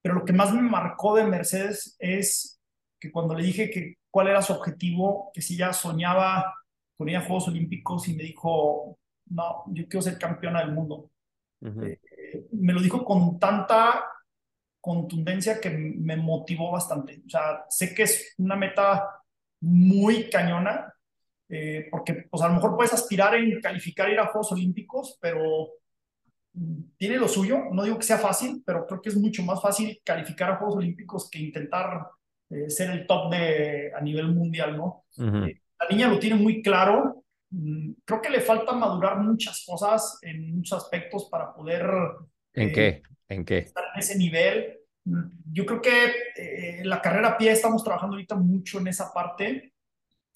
[0.00, 2.60] pero lo que más me marcó de Mercedes es
[3.00, 6.54] que cuando le dije que cuál era su objetivo, que si ya soñaba
[6.96, 11.10] con ella Juegos Olímpicos y me dijo, no, yo quiero ser campeona del mundo.
[11.60, 11.86] Uh -huh.
[11.86, 14.04] eh, me lo dijo con tanta
[14.80, 17.22] contundencia que me motivó bastante.
[17.26, 19.08] O sea, sé que es una meta
[19.60, 20.92] muy cañona,
[21.48, 25.70] eh, porque pues a lo mejor puedes aspirar en calificar ir a Juegos Olímpicos, pero
[26.96, 27.64] tiene lo suyo.
[27.72, 30.76] No digo que sea fácil, pero creo que es mucho más fácil calificar a Juegos
[30.76, 32.08] Olímpicos que intentar
[32.50, 35.04] eh, ser el top de, a nivel mundial, ¿no?
[35.16, 35.60] Uh -huh.
[35.88, 37.24] La niña lo tiene muy claro.
[37.50, 41.86] Mm, creo que le falta madurar muchas cosas en muchos aspectos para poder.
[42.52, 43.02] ¿En eh, qué?
[43.28, 43.58] ¿En qué?
[43.58, 44.78] estar en ese nivel.
[45.52, 49.72] Yo creo que eh, la carrera a pie estamos trabajando ahorita mucho en esa parte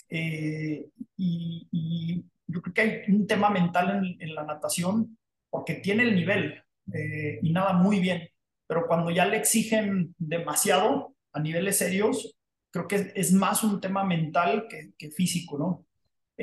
[0.09, 5.17] eh, y, y, yo creo que hay un tema mental en, en la natación
[5.51, 8.29] porque tiene el nivel eh, y nada muy bien,
[8.67, 12.37] pero cuando ya le exigen demasiado a niveles serios,
[12.71, 15.87] creo que es, más un tema mental que, que físico, ¿no?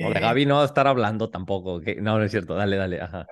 [0.05, 1.81] O de Gaby no va a estar hablando tampoco.
[1.81, 1.95] Que...
[1.95, 2.55] No, no es cierto.
[2.55, 3.01] Dale, dale.
[3.01, 3.27] Ajá.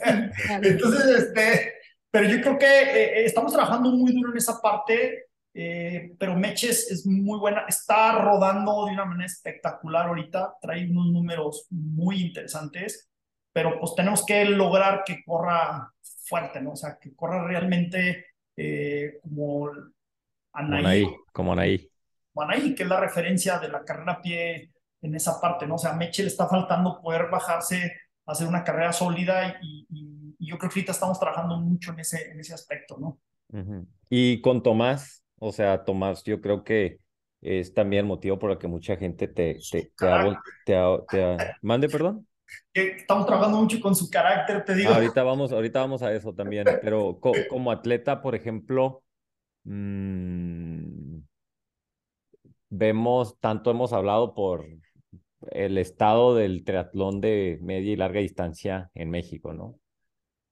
[0.62, 1.74] Entonces, este,
[2.10, 6.90] pero yo creo que eh, estamos trabajando muy duro en esa parte, eh, pero Meches
[6.90, 13.10] es muy buena, está rodando de una manera espectacular ahorita, trae unos números muy interesantes,
[13.52, 16.72] pero pues tenemos que lograr que corra fuerte, ¿no?
[16.72, 18.26] O sea, que corra realmente
[18.56, 19.70] eh, como
[20.52, 20.80] Anaí.
[20.80, 21.06] Anaí.
[21.32, 21.90] Como Anaí.
[22.42, 25.76] Anaí, que es la referencia de la carrera a pie en esa parte, ¿no?
[25.76, 27.92] O sea, a Meche le está faltando poder bajarse,
[28.26, 32.00] hacer una carrera sólida y, y, y, yo creo que ahorita estamos trabajando mucho en
[32.00, 33.18] ese, en ese aspecto, ¿no?
[33.50, 33.86] Uh -huh.
[34.10, 36.98] Y con Tomás, o sea, Tomás, yo creo que
[37.40, 41.36] es también motivo por el que mucha gente te, te, te, hago, te, te, te
[41.62, 42.26] mande, perdón.
[42.72, 44.92] Estamos trabajando mucho con su carácter, te digo.
[44.92, 49.02] Ahorita vamos, ahorita vamos a eso también, pero co como atleta, por ejemplo,
[49.64, 51.17] mmm,
[52.70, 54.66] vemos, tanto hemos hablado por
[55.50, 59.78] el estado del triatlón de media y larga distancia en México, ¿no?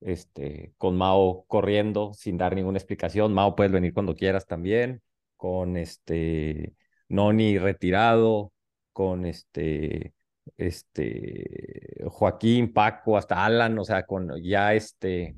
[0.00, 3.32] Este, con Mao corriendo sin dar ninguna explicación.
[3.32, 5.02] Mao, puedes venir cuando quieras también.
[5.36, 6.74] Con este
[7.08, 8.52] Noni retirado,
[8.92, 10.14] con este,
[10.56, 15.36] este Joaquín, Paco, hasta Alan, o sea, con ya este,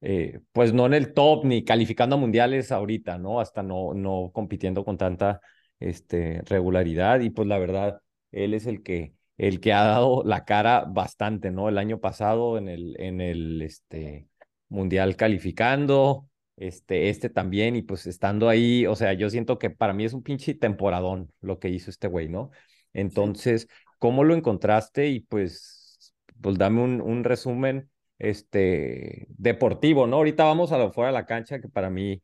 [0.00, 3.40] eh, pues no en el top ni calificando a mundiales ahorita, ¿no?
[3.40, 5.40] Hasta no, no compitiendo con tanta
[5.82, 7.20] este, regularidad.
[7.20, 11.50] Y pues la verdad, él es el que, el que ha dado la cara bastante,
[11.50, 11.68] ¿no?
[11.68, 14.28] El año pasado en el, en el este,
[14.68, 19.92] Mundial calificando, este, este también, y pues estando ahí, o sea, yo siento que para
[19.92, 22.50] mí es un pinche temporadón lo que hizo este güey, ¿no?
[22.94, 23.68] Entonces,
[23.98, 25.08] ¿cómo lo encontraste?
[25.08, 30.16] Y pues, pues dame un, un resumen este, deportivo, ¿no?
[30.16, 32.22] Ahorita vamos a lo fuera de la cancha, que para mí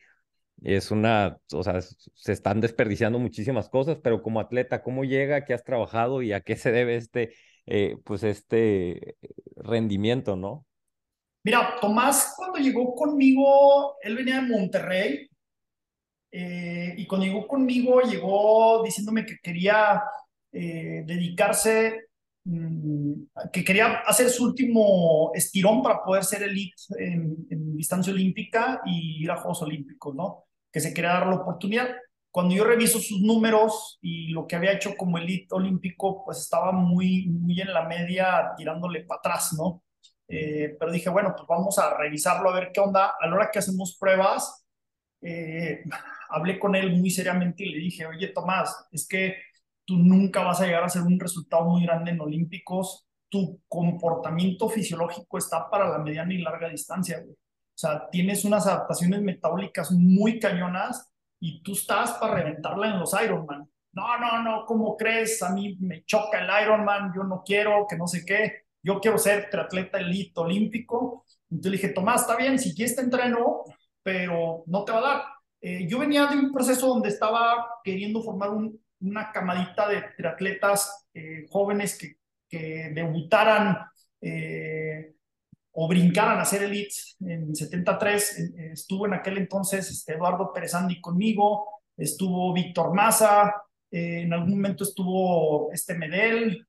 [0.63, 5.45] es una, o sea, se están desperdiciando muchísimas cosas, pero como atleta, ¿cómo llega?
[5.45, 7.35] ¿Qué has trabajado y a qué se debe este,
[7.67, 9.17] eh, pues este
[9.57, 10.67] rendimiento, no?
[11.45, 15.29] Mira, Tomás cuando llegó conmigo, él venía de Monterrey
[16.31, 20.03] eh, y cuando llegó conmigo llegó diciéndome que quería
[20.53, 22.09] eh, dedicarse,
[22.45, 23.13] mmm,
[23.53, 29.23] que quería hacer su último estirón para poder ser elite en, en distancia olímpica y
[29.23, 30.48] ir a Juegos Olímpicos, ¿no?
[30.73, 31.89] Que se quería dar la oportunidad.
[32.31, 36.73] Cuando yo reviso sus números y lo que había hecho como elite olímpico, pues estaba
[36.73, 39.83] muy, muy en la media tirándole para atrás, ¿no?
[40.29, 43.15] Eh, pero dije, bueno, pues vamos a revisarlo a ver qué onda.
[43.19, 44.67] A la hora que hacemos pruebas,
[45.23, 45.83] eh,
[46.31, 49.37] hablé con él muy seriamente y le dije, oye, Tomás, es que
[49.85, 53.09] tú nunca vas a llegar a hacer un resultado muy grande en olímpicos.
[53.31, 57.37] Tu comportamiento fisiológico está para la mediana y larga distancia, güey.
[57.79, 63.15] O sea, tienes unas adaptaciones metabólicas muy cañonas y tú estás para reventarla en los
[63.23, 63.71] Ironman.
[63.93, 65.41] No, no, no, ¿cómo crees?
[65.45, 68.65] A mí me choca el Ironman, yo no quiero, que no sé qué.
[68.83, 71.25] Yo quiero ser triatleta elite olímpico.
[71.49, 73.63] Entonces le dije, Tomás, está bien, si quieres te entreno,
[74.03, 75.23] pero no te va a dar.
[75.61, 81.07] Eh, yo venía de un proceso donde estaba queriendo formar un, una camadita de triatletas
[81.15, 82.17] eh, jóvenes que,
[82.49, 83.79] que debutaran
[84.21, 85.15] eh,
[85.81, 87.17] o brincaran a ser elites.
[87.21, 93.55] En 73 estuvo en aquel entonces este, Eduardo Pérez Andy conmigo, estuvo Víctor Maza,
[93.89, 96.67] eh, en algún momento estuvo este Medel,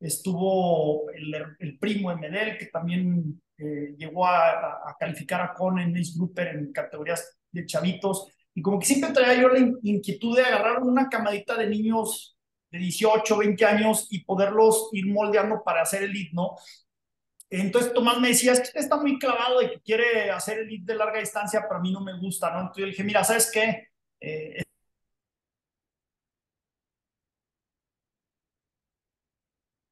[0.00, 5.96] estuvo el, primo de Medel, que también eh, llegó a, a, calificar a Con en
[5.96, 8.26] Ace Grouper en categorías de chavitos.
[8.54, 12.36] Y como que siempre traía yo la inquietud de agarrar una camadita de niños
[12.72, 16.56] de 18, 20 años y poderlos ir moldeando para hacer elite, ¿no?
[17.50, 20.84] Entonces Tomás me decía, es que usted está muy clavado y que quiere hacer el
[20.84, 22.60] de larga distancia, pero a mí no me gusta, ¿no?
[22.60, 23.88] Entonces yo le dije, mira, ¿sabes qué?
[24.20, 24.62] Eh,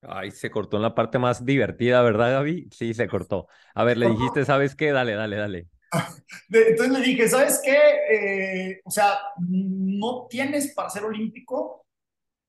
[0.03, 2.69] Ay, se cortó en la parte más divertida, ¿verdad, Gaby?
[2.73, 3.49] Sí, se cortó.
[3.75, 4.93] A ver, le dijiste, ¿sabes qué?
[4.93, 5.69] Dale, dale, dale.
[6.51, 7.77] Entonces le dije, ¿sabes qué?
[8.11, 11.86] Eh, o sea, no tienes para ser olímpico,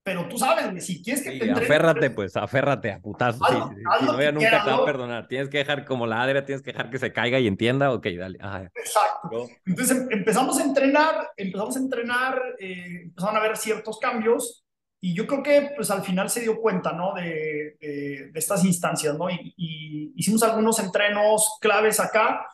[0.08, 3.45] pero tú sabes, si quieres que sí, te entrene, aférrate, pues, aférrate a putazos.
[3.45, 4.05] Sí, sí, sí.
[4.05, 5.28] no, ella nunca quieras, te va a perdonar.
[5.28, 7.91] Tienes que dejar como la Adria, tienes que dejar que se caiga y entienda.
[7.91, 8.38] Ok, dale.
[8.41, 8.72] Ajá.
[8.74, 9.30] Exacto.
[9.30, 9.39] ¿No?
[9.66, 14.64] Entonces em, empezamos a entrenar, empezamos a entrenar, eh, empezaron a haber ciertos cambios
[15.01, 17.14] y yo creo que pues al final se dio cuenta, ¿no?
[17.14, 19.30] De, de, de estas instancias, ¿no?
[19.30, 22.47] Y, y, hicimos algunos entrenos claves acá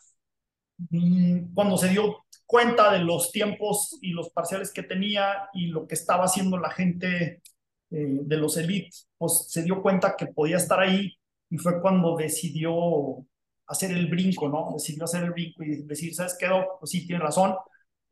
[0.90, 2.23] mm, cuando se dio
[2.54, 6.70] cuenta de los tiempos y los parciales que tenía y lo que estaba haciendo la
[6.70, 7.42] gente
[7.90, 11.18] eh, de los elites, pues se dio cuenta que podía estar ahí
[11.50, 13.26] y fue cuando decidió
[13.66, 14.70] hacer el brinco, ¿no?
[14.72, 16.48] Decidió hacer el brinco y decir, ¿sabes qué?
[16.80, 17.56] Pues sí, tiene razón.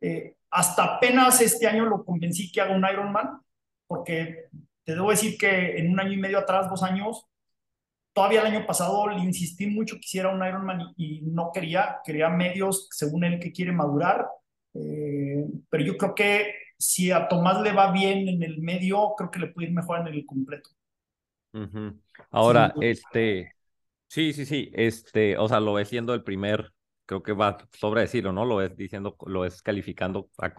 [0.02, 3.42] Eh, hasta apenas este año lo convencí que haga un Ironman,
[3.86, 4.46] porque
[4.84, 7.28] te debo decir que en un año y medio atrás, dos años,
[8.14, 12.00] todavía el año pasado le insistí mucho que hiciera un Ironman y, y no quería,
[12.04, 14.28] quería medios según él que quiere madurar,
[14.74, 19.30] eh, pero yo creo que si a Tomás le va bien en el medio, creo
[19.30, 20.70] que le puede ir mejor en el completo.
[22.32, 23.54] Ahora, este,
[24.08, 26.72] sí, sí, sí, este, o sea, lo ves siendo el primer,
[27.06, 28.46] creo que va sobre decirlo, ¿no?
[28.46, 30.54] Lo ves diciendo, lo ves calificando a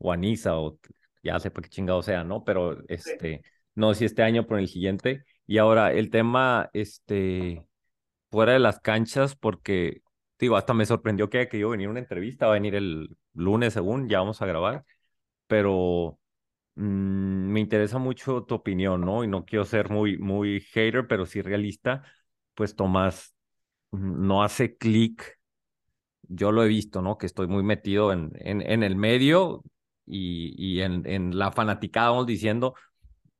[0.00, 0.78] o a Nisa o
[1.22, 2.42] ya sé por qué chingado sea, ¿no?
[2.44, 3.42] Pero este,
[3.74, 5.24] no si este año, por el siguiente.
[5.48, 7.66] Y ahora el tema, este,
[8.30, 10.02] fuera de las canchas, porque,
[10.38, 13.74] digo, hasta me sorprendió que, que yo venir una entrevista, va a venir el lunes
[13.74, 14.84] según, ya vamos a grabar,
[15.48, 16.18] pero
[16.76, 16.82] mm,
[17.52, 19.24] me interesa mucho tu opinión, ¿no?
[19.24, 22.04] Y no quiero ser muy, muy hater, pero sí realista,
[22.54, 23.34] pues Tomás
[23.92, 25.38] mm, no hace clic.
[26.22, 27.16] Yo lo he visto, ¿no?
[27.18, 29.62] Que estoy muy metido en, en, en el medio
[30.06, 32.74] y, y en, en la fanaticada, vamos diciendo,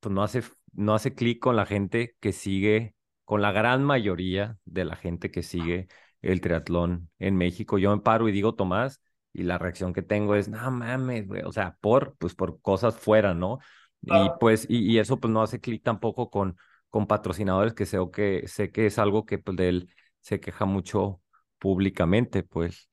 [0.00, 0.42] pues no hace,
[0.72, 2.94] no hace clic con la gente que sigue,
[3.24, 5.88] con la gran mayoría de la gente que sigue
[6.22, 7.78] el triatlón en México.
[7.78, 9.00] Yo me paro y digo, Tomás,
[9.32, 12.96] y la reacción que tengo es, no mames, güey, o sea, por, pues por cosas
[12.96, 13.58] fuera, ¿no?
[14.02, 16.56] Y pues, y, y, eso pues no hace clic tampoco con,
[16.88, 20.64] con patrocinadores que sé, que sé que es algo que pues de él se queja
[20.64, 21.20] mucho
[21.58, 22.87] públicamente, pues.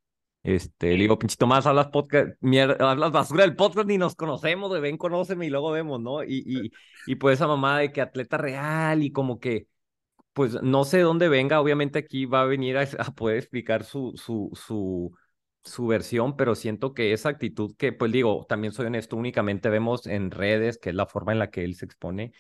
[0.46, 4.72] Este, le digo, pinchito más, hablas podcast, mierda, hablas basura del podcast, ni nos conocemos,
[4.72, 6.24] de ven, conóceme y luego vemos, ¿no?
[6.24, 6.72] Y, y,
[7.08, 9.68] y pues esa mamá de que atleta real y como que,
[10.34, 14.14] pues no sé dónde venga, obviamente aquí va a venir a, a poder explicar su,
[14.18, 15.16] su, su,
[15.64, 20.06] su versión, pero siento que esa actitud que, pues digo, también soy honesto, únicamente vemos
[20.06, 22.34] en redes, que es la forma en la que él se expone,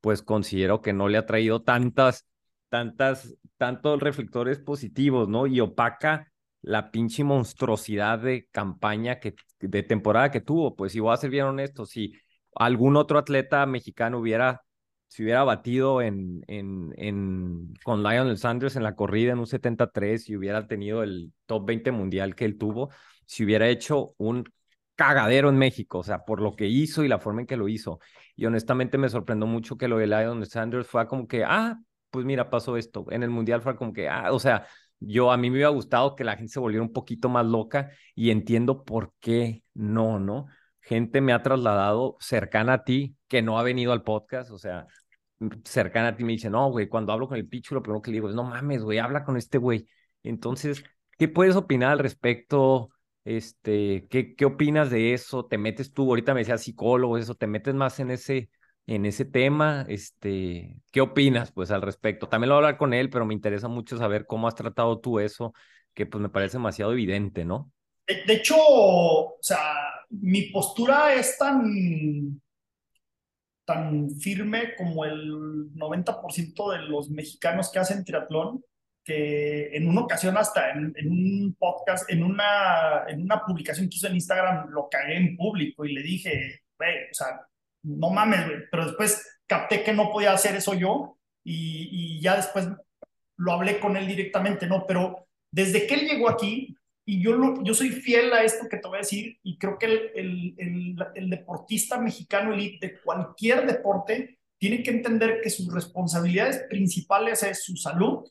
[0.00, 2.26] pues considero que no le ha traído tantas,
[2.70, 5.46] tantas, tantos reflectores positivos, ¿no?
[5.46, 6.29] Y opaca
[6.62, 10.76] la pinche monstruosidad de campaña que, de temporada que tuvo.
[10.76, 12.12] Pues si voy a ser bien honesto, si
[12.54, 14.62] algún otro atleta mexicano hubiera,
[15.08, 20.28] se hubiera batido en, en, en, con Lionel Sanders en la corrida en un 73
[20.28, 22.90] y hubiera tenido el top 20 mundial que él tuvo,
[23.26, 24.44] si hubiera hecho un
[25.00, 27.68] cagadero en México, o sea, por lo que hizo y la forma en que lo
[27.68, 28.00] hizo.
[28.36, 31.78] Y honestamente me sorprendió mucho que lo de Lionel Sanders fue como que, ah,
[32.10, 33.06] pues mira, pasó esto.
[33.10, 34.66] En el mundial fue como que, ah, o sea,
[35.00, 37.90] yo a mí me hubiera gustado que la gente se volviera un poquito más loca
[38.14, 40.46] y entiendo por qué no, ¿no?
[40.80, 44.86] Gente me ha trasladado cercana a ti que no ha venido al podcast, o sea,
[45.64, 48.10] cercana a ti me dice, no, güey, cuando hablo con el picho lo primero que
[48.10, 49.86] le digo es, no mames, güey, habla con este güey.
[50.22, 50.84] Entonces,
[51.18, 52.90] ¿qué puedes opinar al respecto?
[53.24, 55.46] Este, ¿qué, ¿qué opinas de eso?
[55.46, 58.50] ¿Te metes tú, ahorita me decías psicólogo, eso, te metes más en ese,
[58.90, 59.86] en ese tema.
[59.88, 62.28] Este, ¿qué opinas pues al respecto?
[62.28, 64.98] También lo voy a hablar con él, pero me interesa mucho saber cómo has tratado
[64.98, 65.54] tú eso,
[65.94, 67.70] que pues me parece demasiado evidente, ¿no?
[68.06, 69.58] De, de hecho, o sea,
[70.10, 72.42] mi postura es tan,
[73.64, 78.64] tan firme como el 90% de los mexicanos que hacen triatlón,
[79.04, 83.96] que en una ocasión hasta en, en, un podcast, en una, en una publicación que
[83.96, 87.46] hizo en Instagram, lo cagué en público y le dije, güey, o sea,
[87.82, 88.58] no mames, güey.
[88.70, 92.68] Pero después capté que no podía hacer eso yo y, ya después
[93.36, 94.86] lo hablé con él directamente, ¿no?
[94.86, 96.76] Pero desde que él llegó aquí,
[97.06, 99.86] y yo, yo soy fiel a esto que te voy a decir, y creo que
[99.86, 105.72] el, el, el, el deportista mexicano elite de cualquier deporte tiene que entender que sus
[105.72, 108.30] responsabilidades principales es su salud,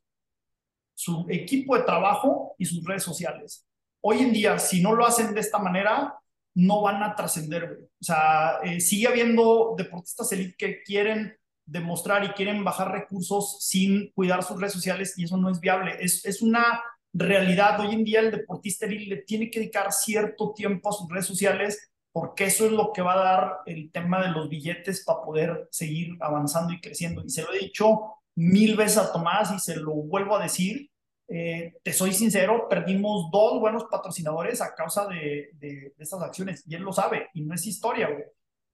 [0.93, 3.66] su equipo de trabajo y sus redes sociales.
[4.02, 6.14] Hoy en día, si no lo hacen de esta manera,
[6.60, 7.89] no van a trascender.
[7.99, 11.36] O sea, eh, sigue habiendo deportistas elite que quieren
[11.66, 15.95] demostrar y quieren bajar recursos sin cuidar sus redes sociales y eso no es viable.
[15.99, 16.82] Es, es una
[17.14, 17.80] realidad.
[17.80, 21.91] Hoy en día el deportista elite tiene que dedicar cierto tiempo a sus redes sociales
[22.12, 25.68] porque eso es lo que va a dar el tema de los billetes para poder
[25.72, 27.24] seguir avanzando y creciendo.
[27.24, 30.89] Y se lo he dicho mil veces a Tomás y se lo vuelvo a decir.
[31.32, 36.74] Eh, te soy sincero, perdimos dos buenos patrocinadores a causa de, de, estas acciones y
[36.74, 38.24] él lo sabe y no es historia, güey.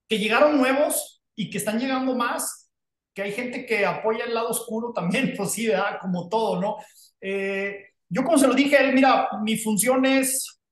[0.08, 2.70] Que llegaron nuevos y que están llegando más,
[3.12, 5.98] que hay gente que apoya el lado oscuro también, pues sí, ¿verdad?
[6.00, 6.76] Como todo, ¿no?
[7.20, 10.62] Eh, yo como se lo dije a él, mira, mi función es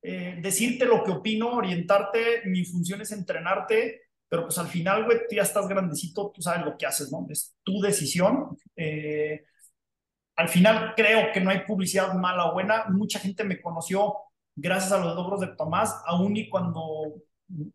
[0.00, 5.18] eh, decirte lo que opino, orientarte, mi función es entrenarte, pero pues al final, güey,
[5.28, 7.26] tú ya estás grandecito, tú sabes lo que haces, ¿no?
[7.30, 8.56] Es tu decisión.
[8.76, 9.44] Eh,
[10.36, 12.86] al final creo que no hay publicidad mala o buena.
[12.88, 14.14] Mucha gente me conoció
[14.56, 17.14] gracias a los logros de Tomás, aún y cuando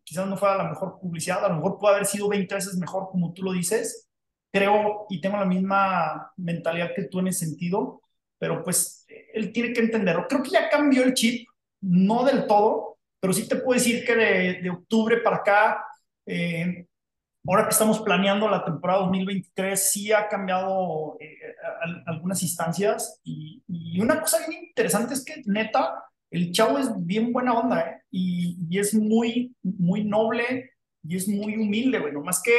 [0.04, 3.08] quizás no fuera la mejor publicidad, a lo mejor puede haber sido 20 veces mejor
[3.10, 4.08] como tú lo dices.
[4.52, 8.02] Creo y tengo la misma mentalidad que tú en ese sentido,
[8.38, 10.26] pero pues él tiene que entenderlo.
[10.28, 11.48] Creo que ya cambió el chip,
[11.82, 15.84] no del todo, pero sí te puedo decir que de, de octubre para acá,
[16.26, 16.86] eh,
[17.46, 21.38] ahora que estamos planeando la temporada 2023, sí ha cambiado eh,
[22.06, 27.32] algunas instancias y, y, una cosa bien interesante es que neta, el chavo es bien
[27.32, 28.02] buena onda ¿eh?
[28.10, 30.72] y, y, es muy, muy noble
[31.02, 32.52] y es muy humilde, bueno, más que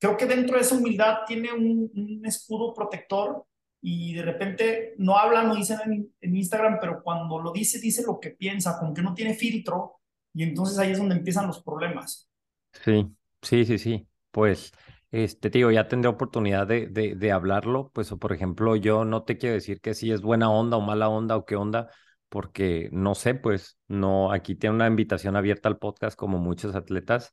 [0.00, 3.46] creo que dentro de esa humildad tiene un, un escudo protector
[3.80, 8.02] y de repente no habla, no dice en, en, Instagram, pero cuando lo dice, dice
[8.02, 10.00] lo que piensa, como que no tiene filtro,
[10.34, 12.28] y entonces ahí es donde empiezan los problemas.
[12.72, 13.06] Sí,
[13.44, 14.08] sí, sí, sí.
[14.30, 14.72] Pues,
[15.10, 19.38] este, tío, ya tendré oportunidad de, de, hablarlo, pues, o por ejemplo, yo no te
[19.38, 21.88] quiero decir que si es buena onda o mala onda o qué onda,
[22.28, 27.32] porque no sé, pues, no, aquí tiene una invitación abierta al podcast como muchos atletas,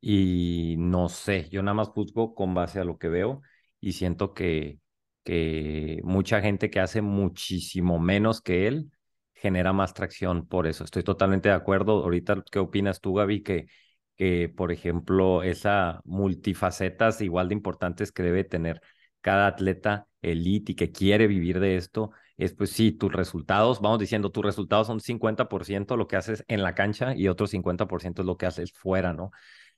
[0.00, 3.42] y no sé, yo nada más juzgo con base a lo que veo,
[3.80, 4.78] y siento que
[5.24, 8.90] que mucha gente que hace muchísimo menos que él
[9.34, 10.84] genera más tracción por eso.
[10.84, 12.02] Estoy totalmente de acuerdo.
[12.02, 13.42] Ahorita, ¿qué opinas tú, Gaby?
[13.42, 13.66] Que,
[14.18, 18.82] que por ejemplo, esa multifacetas igual de importantes que debe tener
[19.20, 24.00] cada atleta elite y que quiere vivir de esto, es pues sí, tus resultados, vamos
[24.00, 28.26] diciendo, tus resultados son 50% lo que haces en la cancha y otro 50% es
[28.26, 29.30] lo que haces fuera, ¿no?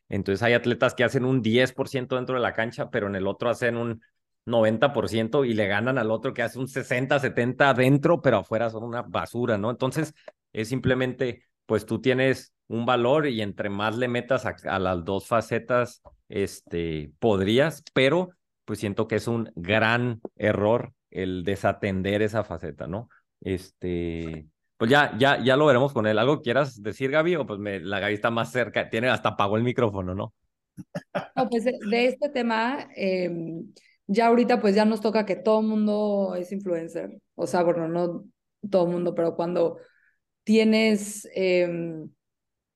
[0.08, 3.50] Entonces hay atletas que hacen un 10% dentro de la cancha, pero en el otro
[3.50, 4.02] hacen un
[4.46, 8.84] 90% y le ganan al otro que hace un 60, 70 adentro, pero afuera son
[8.84, 9.70] una basura, ¿no?
[9.70, 10.14] Entonces,
[10.52, 15.26] es simplemente, pues tú tienes un valor y entre más le metas a, las dos
[15.26, 18.30] facetas, este, podrías, pero
[18.64, 23.08] pues siento que es un gran error el desatender esa faceta, ¿no?
[23.40, 24.46] Este,
[24.76, 26.16] pues ya, ya, ya lo veremos con él.
[26.16, 27.34] ¿Algo quieras decir, Gaby?
[27.36, 30.32] O pues me, la Gaby está más cerca, tiene hasta apagó el micrófono, ¿no?
[31.34, 33.32] No, pues de, este tema, eh,
[34.06, 37.18] ya ahorita pues ya nos toca que todo mundo es influencer.
[37.34, 38.24] O sea, bueno, no
[38.70, 39.78] todo mundo, pero cuando
[40.44, 42.06] tienes, eh,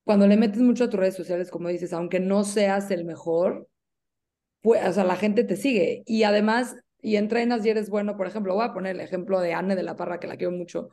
[0.05, 3.69] cuando le metes mucho a tus redes sociales, como dices, aunque no seas el mejor,
[4.63, 6.03] pues, o sea, la gente te sigue.
[6.07, 9.55] Y además, y entrenas y eres bueno, por ejemplo, voy a poner el ejemplo de
[9.55, 10.91] Anne de la Parra, que la quiero mucho.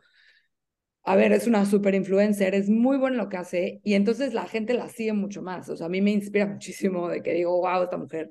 [1.03, 4.33] A ver, es una super influencer, es muy buena en lo que hace y entonces
[4.33, 5.67] la gente la sigue mucho más.
[5.69, 8.29] O sea, a mí me inspira muchísimo de que digo, wow, esta mujer.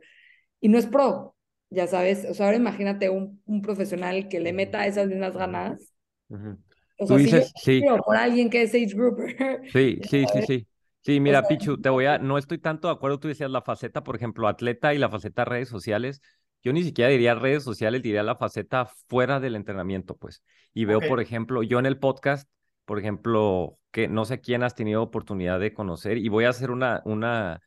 [0.61, 1.37] Y no es pro,
[1.70, 5.93] ya sabes, o sea, ahora imagínate un, un profesional que le meta esas mismas ganas.
[6.28, 6.59] Uh -huh.
[6.97, 8.03] O sea, Tú dices, si yo sí.
[8.05, 9.62] por alguien que es age grouper.
[9.72, 10.66] Sí, sí, sí, sí.
[11.03, 14.05] Sí, mira, Pichu, te voy a, no estoy tanto de acuerdo, tú decías la faceta,
[14.05, 16.21] por ejemplo, atleta y la faceta redes sociales.
[16.63, 20.43] Yo ni siquiera diría redes sociales, diría la faceta fuera del entrenamiento, pues.
[20.75, 22.51] Y veo, por ejemplo, yo en el podcast,
[22.85, 26.71] por ejemplo, que no sé quién has tenido oportunidad de conocer, y voy a hacer
[26.71, 27.61] una, una,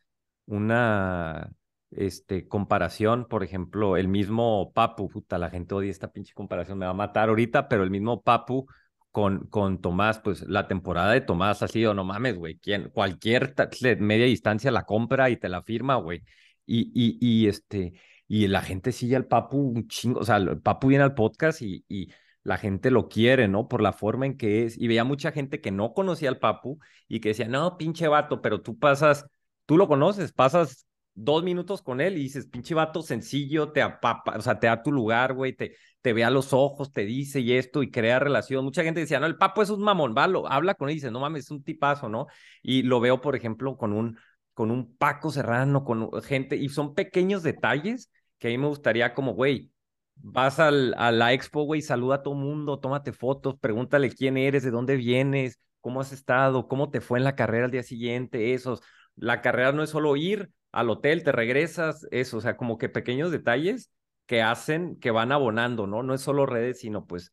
[0.46, 1.50] una,
[1.90, 6.86] este, comparación, por ejemplo, el mismo Papu, puta, la gente odia esta pinche comparación, me
[6.86, 8.68] va a matar ahorita, pero el mismo Papu
[9.14, 13.54] con, con Tomás, pues la temporada de Tomás ha sido, no mames, güey, quien, cualquier
[14.00, 16.24] media distancia la compra y te la firma, güey.
[16.66, 17.92] Y, y, y este,
[18.26, 21.62] y la gente sigue al Papu un chingo, o sea, el Papu viene al podcast
[21.62, 22.08] y, y
[22.42, 23.68] la gente lo quiere, ¿no?
[23.68, 24.76] Por la forma en que es.
[24.76, 28.42] Y veía mucha gente que no conocía al Papu y que decía, no, pinche vato,
[28.42, 29.26] pero tú pasas,
[29.64, 30.83] tú lo conoces, pasas
[31.14, 34.82] dos minutos con él y dices, pinche vato sencillo, te apapa, o sea, te da
[34.82, 38.18] tu lugar, güey, te, te ve a los ojos, te dice y esto y crea
[38.18, 38.64] relación.
[38.64, 40.96] Mucha gente decía, no, el Papu es un mamón, va, lo, habla con él y
[40.96, 42.26] dice, no mames, es un tipazo, ¿no?
[42.62, 44.18] Y lo veo, por ejemplo, con un,
[44.54, 49.14] con un Paco Serrano, con gente, y son pequeños detalles que a mí me gustaría
[49.14, 49.70] como, güey,
[50.16, 54.62] vas al, a la expo, güey, saluda a todo mundo, tómate fotos, pregúntale quién eres,
[54.62, 58.54] de dónde vienes, cómo has estado, cómo te fue en la carrera al día siguiente,
[58.54, 58.82] esos.
[59.16, 62.88] La carrera no es solo ir al hotel, te regresas, eso, o sea, como que
[62.88, 63.90] pequeños detalles
[64.26, 66.02] que hacen, que van abonando, ¿no?
[66.02, 67.32] No es solo redes, sino pues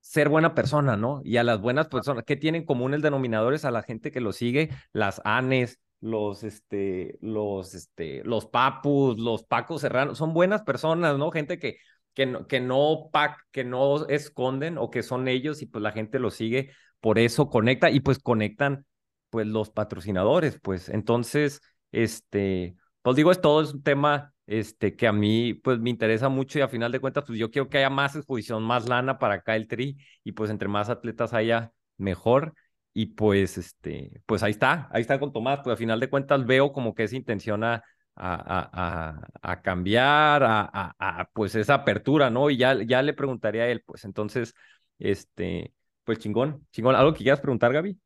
[0.00, 1.20] ser buena persona, ¿no?
[1.24, 3.54] Y a las buenas personas, ¿qué tienen en común el denominador?
[3.54, 9.18] Es a la gente que lo sigue, las ANES, los, este, los, este, los papus,
[9.18, 11.30] los pacos serranos, son buenas personas, ¿no?
[11.30, 11.76] Gente que,
[12.14, 15.92] que no, que no, pac, que no esconden o que son ellos y pues la
[15.92, 16.70] gente los sigue,
[17.00, 18.86] por eso conecta y pues conectan
[19.30, 21.60] pues los patrocinadores, pues entonces,
[21.92, 26.28] este, pues digo, es todo es un tema este, que a mí pues me interesa
[26.28, 29.18] mucho y a final de cuentas pues yo quiero que haya más exposición, más lana
[29.18, 32.54] para acá el tri y pues entre más atletas haya mejor
[32.94, 36.44] y pues este, pues ahí está, ahí está con Tomás, pues a final de cuentas
[36.46, 37.84] veo como que esa intención a,
[38.16, 42.50] a, a, cambiar, a, a, pues esa apertura, ¿no?
[42.50, 44.54] Y ya, ya le preguntaría a él, pues entonces,
[44.98, 45.72] este,
[46.04, 46.96] pues chingón, chingón.
[46.96, 47.98] ¿Algo que quieras preguntar, Gaby?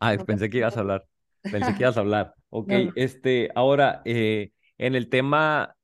[0.00, 1.06] Ah, pensé que ibas a hablar.
[1.42, 2.34] Pensé que ibas a hablar.
[2.54, 5.74] Ok, este, ahora, eh, en el tema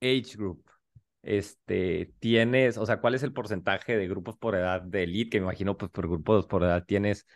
[0.00, 0.64] age group,
[1.22, 5.28] este, tienes, o sea, ¿cuál es el porcentaje de grupos por edad de elite?
[5.28, 7.26] Que me imagino, pues por grupos por edad tienes,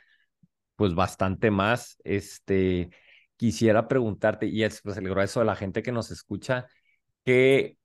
[0.76, 1.98] pues bastante más.
[2.04, 2.88] Este,
[3.36, 6.66] quisiera preguntarte, y es pues el grueso de la gente que nos escucha,
[7.24, 7.76] que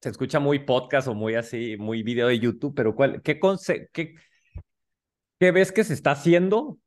[0.00, 3.38] se escucha muy podcast o muy así, muy video de YouTube, pero ¿cuál, qué,
[3.92, 4.14] qué,
[5.38, 6.78] qué ves que se está haciendo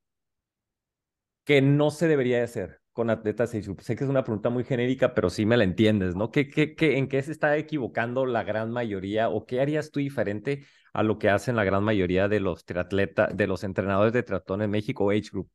[1.43, 5.13] que no se debería de hacer con atletas Sé que es una pregunta muy genérica,
[5.13, 6.29] pero sí me la entiendes, ¿no?
[6.29, 9.99] ¿Qué, qué, qué, ¿En qué se está equivocando la gran mayoría o qué harías tú
[9.99, 10.63] diferente
[10.93, 14.61] a lo que hacen la gran mayoría de los triatletas, de los entrenadores de triatlón
[14.61, 15.49] en México, Age Group?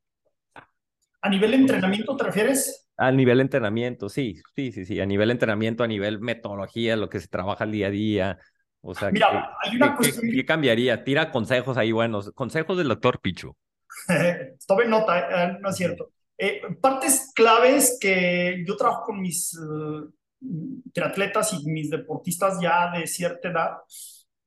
[1.20, 2.88] ¿A nivel de entrenamiento te refieres?
[2.96, 6.96] A nivel de entrenamiento, sí, sí, sí, sí, a nivel de entrenamiento, a nivel metodología,
[6.96, 8.38] lo que se trabaja el día a día.
[8.80, 10.32] O sea, Mira, hay una cuestión...
[10.32, 11.04] ¿qué, cambiaría?
[11.04, 13.56] Tira consejos ahí buenos, consejos del doctor Pichu.
[14.66, 16.10] Tome nota, eh, no es cierto.
[16.36, 20.08] Eh, partes claves que yo trabajo con mis uh,
[20.92, 23.70] triatletas y mis deportistas ya de cierta edad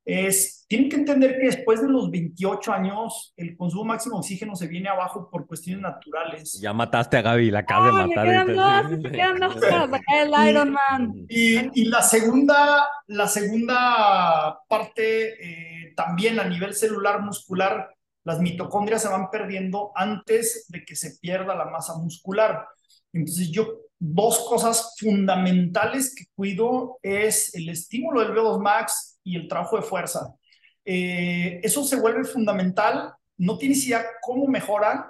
[0.03, 4.55] es, tienen que entender que después de los 28 años el consumo máximo de oxígeno
[4.55, 6.59] se viene abajo por cuestiones naturales.
[6.59, 8.27] Ya mataste a Gaby, la acabas de matar.
[10.17, 11.25] el Ironman.
[11.29, 17.93] Y, y, la segunda, la segunda parte, eh, también a nivel celular muscular,
[18.23, 22.67] las mitocondrias se van perdiendo antes de que se pierda la masa muscular.
[23.13, 23.67] Entonces yo,
[23.99, 29.83] dos cosas fundamentales que cuido es el estímulo del VO2 max y el trabajo de
[29.83, 30.33] fuerza.
[30.85, 35.03] Eh, eso se vuelve fundamental, no tienes idea cómo mejoran,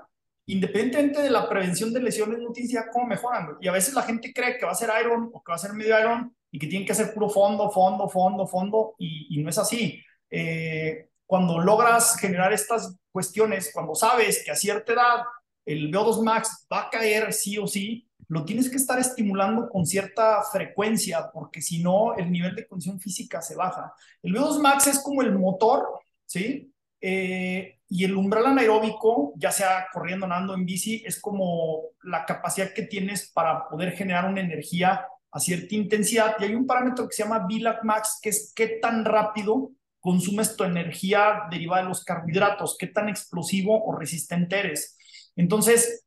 [0.45, 3.57] independientemente de la prevención de lesiones, no tienes idea cómo mejoran.
[3.62, 5.59] Y a veces la gente cree que va a ser iron o que va a
[5.59, 9.43] ser medio iron y que tienen que hacer puro fondo, fondo, fondo, fondo, y, y
[9.43, 10.01] no es así.
[10.30, 15.24] Eh, cuando logras generar estas cuestiones, cuando sabes que a cierta edad
[15.64, 19.86] el VO2 max va a caer sí o sí, lo tienes que estar estimulando con
[19.86, 23.94] cierta frecuencia, porque si no, el nivel de condición física se baja.
[24.22, 26.70] El VO2 max es como el motor, ¿sí?
[27.00, 32.74] Eh, y el umbral anaeróbico, ya sea corriendo, nadando en bici, es como la capacidad
[32.74, 36.36] que tienes para poder generar una energía a cierta intensidad.
[36.40, 39.72] Y hay un parámetro que se llama VLAC max, que es qué tan rápido
[40.02, 44.97] consumes tu energía derivada de los carbohidratos, qué tan explosivo o resistente eres.
[45.36, 46.06] Entonces,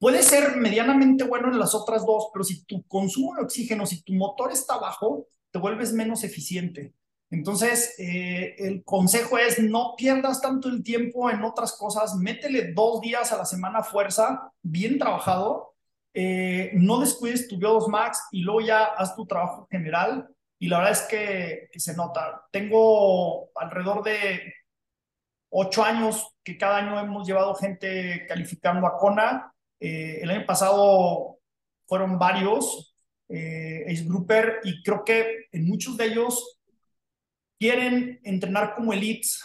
[0.00, 4.02] puede ser medianamente bueno en las otras dos, pero si tu consumo de oxígeno, si
[4.02, 6.94] tu motor está bajo, te vuelves menos eficiente.
[7.30, 13.02] Entonces, eh, el consejo es no pierdas tanto el tiempo en otras cosas, métele dos
[13.02, 15.74] días a la semana fuerza, bien trabajado,
[16.14, 20.26] eh, no descuides tu VO2 max y luego ya haz tu trabajo general
[20.58, 22.46] y la verdad es que, se nota.
[22.50, 24.54] Tengo alrededor de
[25.50, 29.54] ocho años que cada año hemos llevado gente calificando a CONA.
[29.80, 31.38] Eh, el año pasado
[31.86, 32.96] fueron varios
[33.28, 36.60] eh, Ace Grouper y creo que en muchos de ellos
[37.58, 39.42] quieren entrenar como elites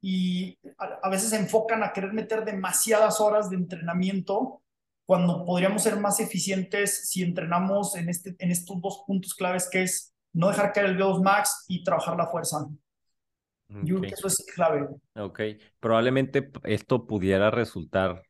[0.00, 4.62] y a, veces se enfocan a querer meter demasiadas horas de entrenamiento
[5.06, 9.82] cuando podríamos ser más eficientes si entrenamos en, este, en estos dos puntos claves que
[9.82, 12.66] es no dejar caer el VO2 max y trabajar la fuerza.
[13.68, 14.86] Yo creo que eso es clave.
[15.16, 15.40] Ok,
[15.80, 18.22] probablemente esto pudiera resultar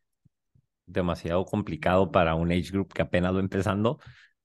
[0.86, 3.98] demasiado complicado para un age group que apenas va empezando,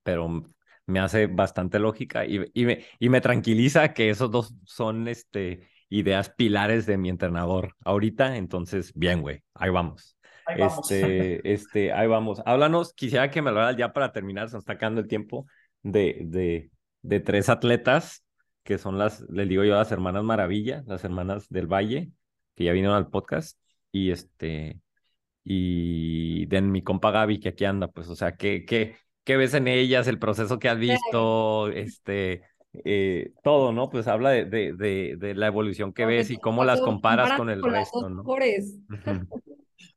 [0.04, 0.42] pero
[0.88, 5.70] me hace bastante lógica y, y, me, y me tranquiliza que esos dos son este,
[5.90, 10.18] ideas pilares de mi entrenador ahorita, entonces, bien, güey, ahí vamos.
[10.46, 10.92] Ahí vamos.
[10.92, 12.42] Este, este, ahí vamos.
[12.46, 15.46] Háblanos, quisiera que me lo hagas ya para terminar, se nos está acabando el tiempo
[15.84, 16.72] de, de,
[17.02, 18.24] de tres atletas,
[18.64, 22.12] que son las, les digo yo, las hermanas Maravilla, las hermanas del Valle,
[22.56, 23.58] que ya vinieron al podcast,
[23.92, 24.80] y este,
[25.44, 29.54] y de mi compa Gaby, que aquí anda, pues, o sea, ¿qué, qué, qué ves
[29.54, 32.44] en ellas, el proceso que has visto, este,
[32.86, 33.90] eh, todo, ¿no?
[33.90, 37.64] Pues habla de, de, de, la evolución que ves y cómo las comparas con el
[37.64, 38.24] resto, ¿no?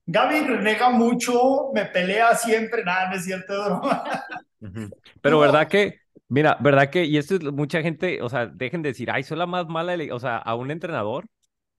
[0.06, 3.80] Gaby renega mucho, me pelea siempre, nada, no es cierto,
[5.20, 6.01] Pero verdad que
[6.32, 7.04] Mira, ¿verdad que?
[7.04, 9.94] Y esto es mucha gente, o sea, dejen de decir, ay, soy la más mala,
[10.14, 11.26] o sea, a un entrenador.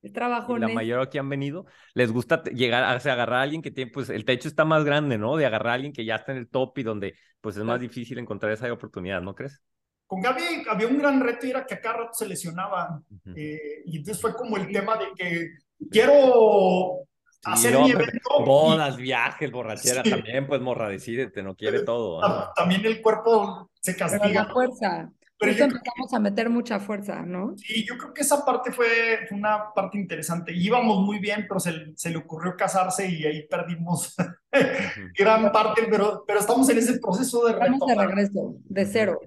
[0.03, 0.57] El trabajo.
[0.57, 4.09] la mayoría que han venido, les gusta llegar a agarrar a alguien que tiene, pues
[4.09, 5.37] el techo está más grande, ¿no?
[5.37, 7.79] De agarrar a alguien que ya está en el top y donde, pues es más
[7.79, 9.61] difícil encontrar esa oportunidad, ¿no crees?
[10.05, 13.01] Con Gaby había un gran reto y era que acá rato se lesionaba.
[13.35, 15.47] Eh, y entonces fue como el tema de que
[15.89, 18.19] quiero Sí, hacer no, mi evento.
[18.39, 20.09] y- bodas, viajes, borrachera, Sí.
[20.11, 22.51] también, pues morra, decídete, no quiere todo.
[22.55, 24.43] también el cuerpo se Pero castiga.
[24.45, 25.11] la fuerza.
[25.38, 27.53] Pero Justo empezamos a meter mucha fuerza, ¿no?
[27.57, 30.53] Sí, yo creo que esa parte fue, fue una parte interesante.
[30.55, 34.15] Íbamos muy bien, pero se, se le ocurrió casarse y ahí perdimos
[35.19, 39.19] gran parte, pero, pero estamos en ese proceso de Estamos de regreso, de cero.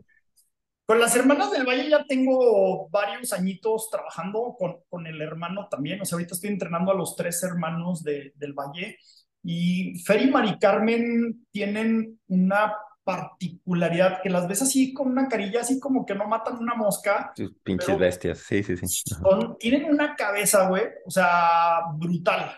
[0.87, 6.01] Con las hermanas del Valle ya tengo varios añitos trabajando con, con el hermano también.
[6.01, 8.97] O sea, ahorita estoy entrenando a los tres hermanos de- del Valle.
[9.43, 12.75] Y Fer y Mari Carmen tienen una
[13.07, 17.33] particularidad que las ves así con una carilla, así como que no matan una mosca.
[17.63, 18.87] Pinches bestias, sí, sí, sí.
[18.87, 22.51] Son, tienen una cabeza, güey, o sea, brutal.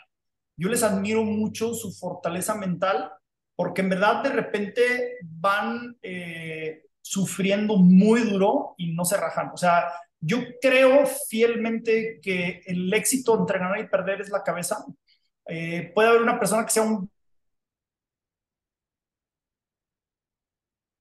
[0.57, 3.12] Yo les admiro mucho su fortaleza mental,
[3.55, 9.51] porque en verdad de repente van eh, sufriendo muy duro y no se rajan.
[9.53, 14.82] O sea, yo creo fielmente que el éxito entre ganar y perder es la cabeza.
[15.46, 17.11] Eh, puede haber una persona que sea un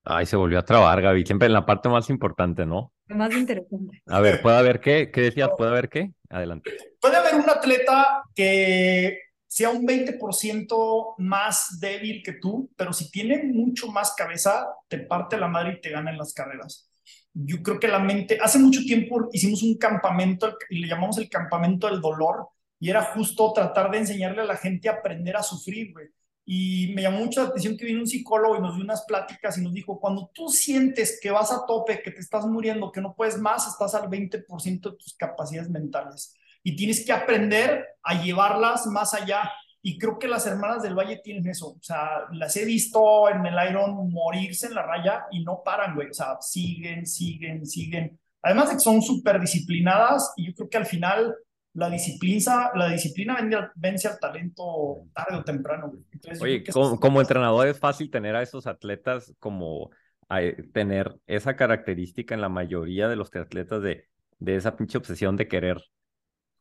[0.10, 2.94] Ay, se volvió a trabar, Gaby, siempre en la parte más importante, ¿no?
[3.08, 4.02] Lo más interesante.
[4.06, 5.12] A ver, ¿puede haber qué?
[5.12, 5.50] ¿Qué decías?
[5.58, 6.14] ¿Puede haber qué?
[6.30, 6.72] Adelante.
[7.02, 13.44] Puede haber un atleta que sea un 20% más débil que tú, pero si tiene
[13.44, 16.90] mucho más cabeza, te parte la madre y te gana en las carreras.
[17.34, 21.30] Yo creo que la mente, hace mucho tiempo hicimos un campamento y le llamamos el
[21.30, 22.48] campamento del dolor
[22.80, 26.08] y era justo tratar de enseñarle a la gente a aprender a sufrir, güey.
[26.50, 29.58] Y me llamó mucho la atención que vino un psicólogo y nos dio unas pláticas
[29.58, 33.02] y nos dijo, cuando tú sientes que vas a tope, que te estás muriendo, que
[33.02, 36.34] no puedes más, estás al 20% de tus capacidades mentales
[36.64, 39.52] y tienes que aprender a llevarlas más allá.
[39.82, 41.72] Y creo que las hermanas del Valle tienen eso.
[41.72, 45.96] O sea, las he visto en el Iron morirse en la raya y no paran,
[45.96, 46.10] güey.
[46.10, 48.18] O sea, siguen, siguen, siguen.
[48.42, 51.36] Además de que son súper disciplinadas y yo creo que al final
[51.74, 55.92] la disciplina, la disciplina vence, vence al talento tarde o temprano.
[56.12, 56.64] Entonces, Oye,
[57.00, 59.92] como, entrenador es fácil tener a esos atletas como
[60.30, 60.40] a,
[60.74, 64.08] tener esa característica en la mayoría de los atletas de,
[64.40, 65.82] de esa pinche obsesión de querer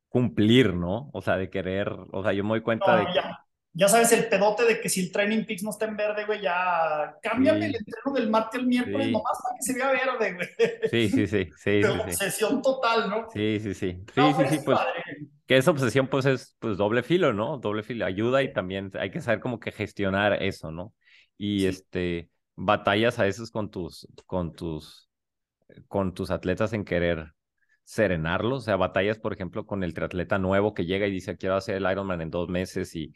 [0.09, 1.11] cumplir, ¿no?
[1.12, 3.45] O sea, de querer, o sea, yo me doy cuenta No, de que ya,
[3.79, 6.41] ya sabes el pedote de que si el Training Peaks no está en verde, güey,
[6.41, 7.66] ya cámbiame Sí.
[7.66, 9.12] el entreno del martes al miércoles Sí.
[9.12, 10.49] nomás para que se vea verde, güey.
[10.91, 13.27] sí, sí, sí, sí, De obsesión total, ¿no?
[13.33, 14.03] Sí, sí, sí.
[14.14, 14.93] Sí, No, sí, sí, es pues padre.
[15.47, 17.59] que esa obsesión pues es pues doble filo, ¿no?
[17.59, 20.95] Doble filo, ayuda y también hay que saber como que gestionar eso, ¿no?
[21.37, 25.11] Y este, batallas a veces con tus, con tus,
[25.89, 27.33] con tus atletas en querer
[27.85, 31.55] serenarlos, o sea, batallas, por ejemplo, con el triatleta nuevo que llega y dice, quiero
[31.57, 33.14] hacer el Ironman en dos meses y,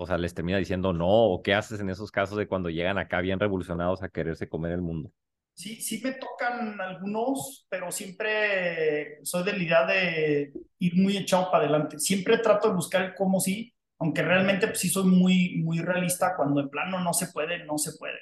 [0.00, 2.98] o sea, les termina diciendo no, o qué haces en esos casos de cuando llegan
[2.98, 5.10] acá bien revolucionados a quererse comer el mundo.
[5.54, 11.50] Sí, sí me tocan algunos, pero siempre soy de la idea de ir muy echado
[11.50, 11.98] para adelante.
[11.98, 16.36] Siempre trato de buscar el cómo sí, aunque realmente pues, sí soy muy, muy realista.
[16.36, 18.18] Cuando en plano no se puede, no se puede.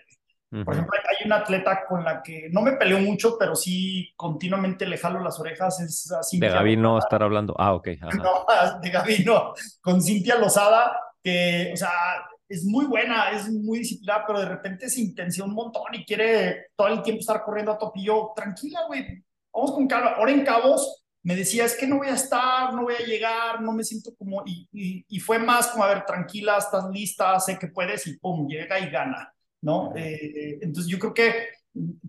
[0.48, 0.72] Por Ujú.
[0.72, 4.96] ejemplo, hay una atleta con la que no me peleo mucho, pero sí continuamente le
[4.96, 5.78] jalo las orejas.
[5.80, 6.40] Es así.
[6.40, 7.54] De Gaby no estar hablando.
[7.58, 7.88] Ah, ok.
[8.00, 8.16] ajá.
[8.22, 9.52] No, de Gaby no.
[9.82, 11.90] Con Cintia Lozada, que, o sea,
[12.48, 16.66] es muy buena, es muy disciplinada, pero de repente se intensia un montón y quiere
[16.76, 18.30] todo el tiempo estar corriendo a topillo.
[18.36, 20.10] Tranquila, güey, vamos con calma.
[20.10, 23.60] Ahora en Cabos me decía, es que no voy a estar, no voy a llegar,
[23.60, 24.44] no me siento como...
[24.46, 28.16] Y, y, y fue más como, a ver, tranquila, estás lista, sé que puedes y
[28.18, 29.92] pum, llega y gana, ¿no?
[29.96, 31.48] Eh, entonces yo creo que...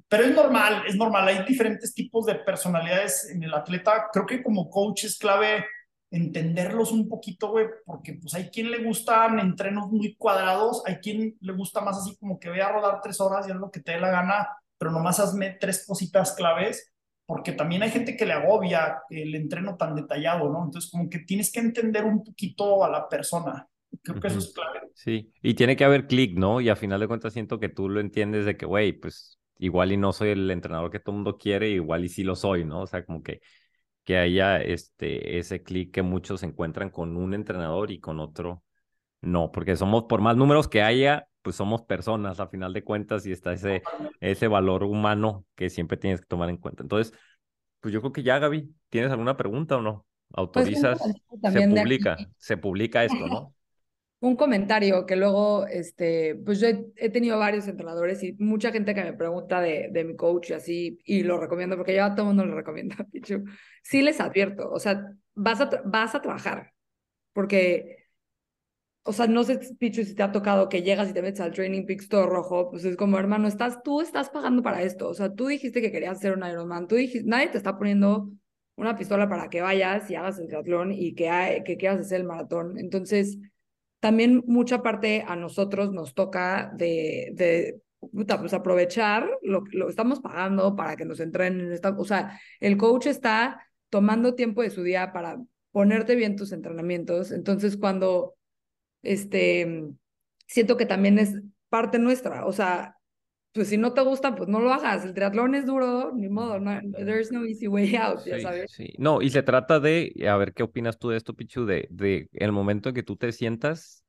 [0.07, 1.27] Pero es normal, es normal.
[1.27, 4.07] Hay diferentes tipos de personalidades en el atleta.
[4.13, 5.65] Creo que como coach es clave
[6.09, 11.35] entenderlos un poquito, güey, porque pues hay quien le gustan entrenos muy cuadrados, hay quien
[11.41, 13.81] le gusta más así como que vea a rodar tres horas y es lo que
[13.81, 16.93] te dé la gana, pero nomás hazme tres cositas claves,
[17.25, 20.63] porque también hay gente que le agobia el entreno tan detallado, ¿no?
[20.63, 23.67] Entonces como que tienes que entender un poquito a la persona.
[24.01, 24.81] Creo que eso es clave.
[24.93, 26.61] Sí, y tiene que haber clic, ¿no?
[26.61, 29.91] Y a final de cuentas siento que tú lo entiendes de que, güey, pues igual
[29.91, 32.63] y no soy el entrenador que todo el mundo quiere, igual y sí lo soy,
[32.63, 32.81] ¿no?
[32.81, 33.41] O sea, como que,
[34.07, 38.63] que haya este, ese clic que muchos encuentran con un entrenador y con otro
[39.19, 43.25] no, porque somos, por más números que haya, pues somos personas a final de cuentas
[43.25, 43.83] y está ese,
[44.21, 46.83] ese valor humano que siempre tienes que tomar en cuenta.
[46.83, 47.13] Entonces,
[47.81, 50.05] pues yo creo que ya, Gaby, ¿tienes alguna pregunta o no?
[50.29, 51.01] Pues ¿Autorizas?
[51.51, 53.53] se publica, se publica esto, ¿no?
[54.19, 59.03] Un comentario que luego, este, pues yo he, tenido varios entrenadores y mucha gente que
[59.03, 62.21] me pregunta de, de mi coach y así, y lo recomiendo porque yo a todo
[62.23, 63.43] el mundo lo recomiendo, Pichu.
[63.83, 66.73] Sí les advierto, o sea, vas a, vas a trabajar,
[67.33, 68.07] porque,
[69.03, 71.53] o sea, no sé, Pichu, si te ha tocado que llegas y te metes al
[71.53, 75.13] Training Peaks todo rojo, pues es como, hermano, estás, tú estás pagando para esto, o
[75.13, 78.29] sea, tú dijiste que querías hacer un Ironman, tú dijiste, nadie te está poniendo
[78.75, 82.21] una pistola para que vayas y hagas el triatlón y que, hay- que quieras hacer
[82.21, 83.37] el maratón, entonces
[84.07, 90.77] también mucha parte a nosotros nos toca de, de pues aprovechar lo que estamos pagando
[90.77, 91.77] para que nos entrenen.
[91.97, 95.41] O sea, el coach está tomando tiempo de su día para
[95.73, 97.33] ponerte bien tus entrenamientos.
[97.33, 98.35] Entonces, cuando
[99.03, 99.83] este,
[100.45, 101.35] siento que también es
[101.67, 102.96] parte nuestra, o sea,
[103.57, 105.05] pues si no te gusta, pues no lo hagas.
[105.05, 108.69] El triatlón es duro, ni modo, no, there's no easy way out, ya sabes.
[108.69, 108.93] sí.
[108.97, 112.29] No, y se trata de, a ver qué opinas tú de esto, Pichu, de, de
[112.33, 114.03] el momento en que tú te sientas,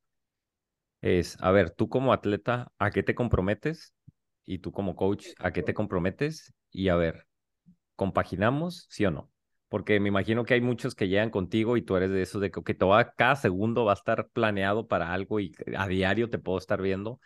[1.00, 3.94] es, a ver, tú como atleta, ¿a qué te comprometes?
[4.46, 6.52] Y tú como coach, ¿a qué te comprometes?
[6.70, 7.26] Y a ver,
[7.96, 9.30] ¿compaginamos, sí o no?
[9.68, 12.50] Porque me imagino que hay muchos que llegan contigo y tú eres de esos de
[12.50, 16.38] que, te va- cada segundo va a estar planeado para algo y a diario te
[16.38, 17.20] puedo estar viendo,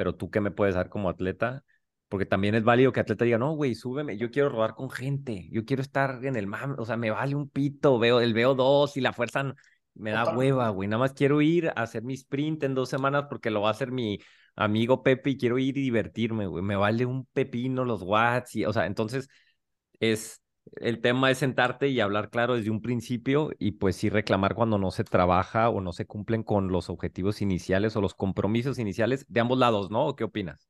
[0.00, 1.62] pero tú qué me puedes dar como atleta?
[2.08, 5.46] Porque también es válido que atleta diga, no, güey, súbeme, yo quiero rodar con gente,
[5.52, 8.54] yo quiero estar en el mame, o sea, me vale un pito, veo el veo
[8.54, 9.54] dos y la fuerza
[9.92, 13.26] me da hueva, güey, nada más quiero ir a hacer mi sprint en dos semanas
[13.28, 14.18] porque lo va a hacer mi
[14.56, 18.64] amigo Pepe y quiero ir y divertirme, güey, me vale un pepino los watts, y,
[18.64, 19.28] o sea, entonces
[19.98, 20.39] es,
[20.76, 24.78] el tema es sentarte y hablar claro desde un principio y pues sí reclamar cuando
[24.78, 29.26] no se trabaja o no se cumplen con los objetivos iniciales o los compromisos iniciales
[29.28, 30.06] de ambos lados, ¿no?
[30.06, 30.68] ¿O ¿Qué opinas?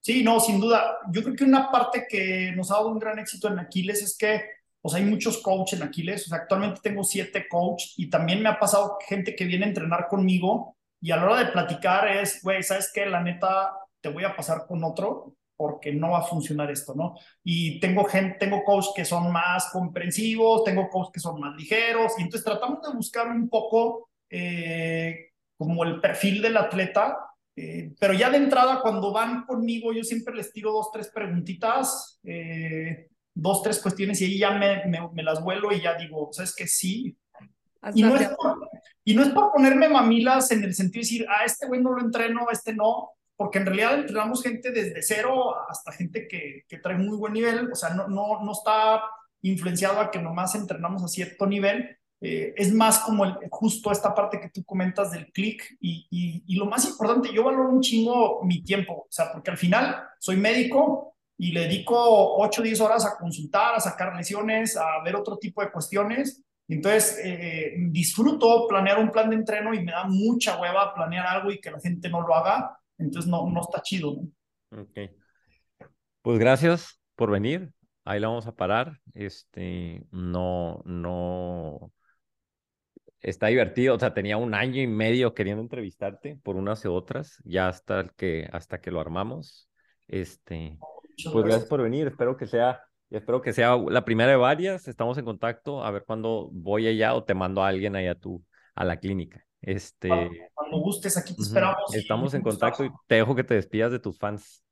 [0.00, 0.98] Sí, no, sin duda.
[1.10, 4.16] Yo creo que una parte que nos ha dado un gran éxito en Aquiles es
[4.18, 4.42] que,
[4.82, 6.26] o hay muchos coaches en Aquiles.
[6.26, 9.68] O sea, actualmente tengo siete coaches y también me ha pasado gente que viene a
[9.68, 13.06] entrenar conmigo y a la hora de platicar es, güey, ¿sabes qué?
[13.06, 17.14] La neta, te voy a pasar con otro porque no va a funcionar esto, ¿no?
[17.42, 22.12] Y tengo gente, tengo coaches que son más comprensivos, tengo coaches que son más ligeros
[22.18, 27.16] y entonces tratamos de buscar un poco eh, como el perfil del atleta
[27.56, 32.18] eh, pero ya de entrada, cuando van conmigo, yo siempre les tiro dos, tres preguntitas,
[32.24, 36.30] eh, dos, tres cuestiones y ahí ya me, me, me, las vuelo y ya digo,
[36.32, 36.66] ¿sabes qué?
[36.66, 37.16] Sí.
[37.94, 38.70] Y no, es por,
[39.04, 41.92] y no es por ponerme mamilas en el sentido de decir, ah, este güey no
[41.92, 43.10] lo entreno, a este no,
[43.44, 47.70] porque en realidad entrenamos gente desde cero hasta gente que, que trae muy buen nivel,
[47.70, 49.02] o sea, no, no, no está
[49.42, 54.14] influenciado a que nomás entrenamos a cierto nivel, eh, es más como el, justo esta
[54.14, 57.82] parte que tú comentas del clic y, y, y, lo más importante, yo valoro un
[57.82, 62.64] chingo mi tiempo, o sea, porque al final soy médico y le dedico 8 o
[62.64, 66.42] 10 horas a consultar, a sacar lesiones, a ver otro tipo de cuestiones.
[66.66, 71.50] Entonces, eh, disfruto planear un plan de entreno y me da mucha hueva planear algo
[71.50, 72.78] y que la gente no lo haga.
[72.98, 74.16] Entonces, no, no está chido.
[74.70, 74.82] ¿no?
[74.82, 75.10] Ok.
[76.22, 77.72] Pues gracias por venir.
[78.04, 79.00] Ahí la vamos a parar.
[79.14, 81.92] Este, no, no,
[83.20, 83.94] está divertido.
[83.94, 88.08] O sea, tenía un año y medio queriendo entrevistarte por unas y otras, ya hasta
[88.16, 89.68] que, hasta que lo armamos.
[90.06, 92.06] Este, Muchas pues gracias por venir.
[92.08, 94.86] Espero que sea, espero que sea la primera de varias.
[94.88, 95.82] Estamos en contacto.
[95.82, 98.44] A ver cuándo voy allá o te mando a alguien allá tú
[98.74, 99.44] a la clínica.
[99.66, 101.76] Este, Cuando, cuando gustes, aquí te esperamos.
[101.94, 104.62] y Estamos en contacto y te dejo que te despidas de tus fans.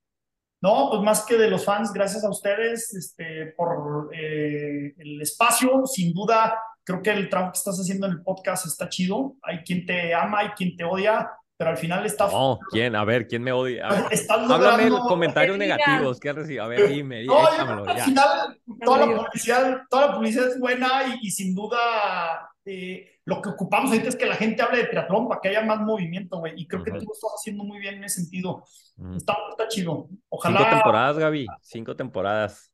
[0.61, 5.87] No, pues más que de los fans, gracias a ustedes este, por eh, el espacio.
[5.87, 9.35] Sin duda, creo que el trabajo que estás haciendo en el podcast está chido.
[9.43, 12.29] Hay quien te ama, hay quien te odia, pero al final está.
[12.29, 12.95] No, ¿quién?
[12.95, 13.89] A ver, ¿quién me odia?
[13.89, 16.65] A ver, estás háblame logrando- comentarios negativos que has recibido.
[16.65, 18.05] A ver, dime, di- No, échamelo, al ya.
[18.05, 23.43] final toda la publicidad, toda la publicidad es buena y, y sin duda eh, lo
[23.43, 26.39] que ocupamos ahorita es que la gente hable de triatlón para que haya más movimiento,
[26.39, 26.55] güey.
[26.57, 28.65] Y creo que tú lo estás haciendo muy bien en ese sentido.
[28.97, 29.17] Mm.
[29.17, 30.07] Está, está chido.
[30.09, 31.47] Cinco Ojalá, temporadas, Gaby.
[31.61, 32.73] Cinco temporadas.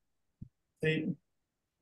[0.83, 1.09] eh,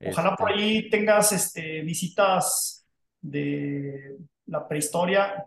[0.06, 2.86] ojalá por Este, ahí tengas este, visitas
[3.20, 4.16] de
[4.46, 5.44] la prehistoria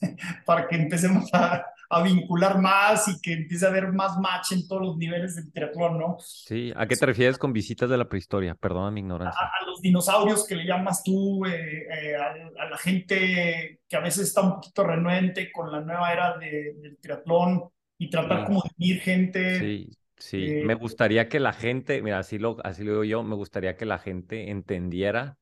[0.44, 4.66] para que empecemos a, a vincular más y que empiece a haber más match en
[4.66, 6.16] todos los niveles del triatlón, ¿no?
[6.18, 8.54] Sí, ¿a qué te refieres con visitas de la prehistoria?
[8.54, 9.40] Perdona mi ignorancia.
[9.40, 13.96] a, a los dinosaurios que le llamas tú, eh, eh, a, a la gente que
[13.96, 17.64] a veces está un poquito renuente con la nueva era de- del triatlón
[17.98, 18.46] y tratar Sí.
[18.46, 19.58] como de unir gente.
[19.60, 20.44] Sí, sí.
[20.58, 23.76] eh, Me gustaría que la gente, mira, así lo, así lo digo yo, me gustaría
[23.76, 25.36] que la gente entendiera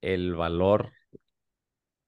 [0.00, 0.92] el valor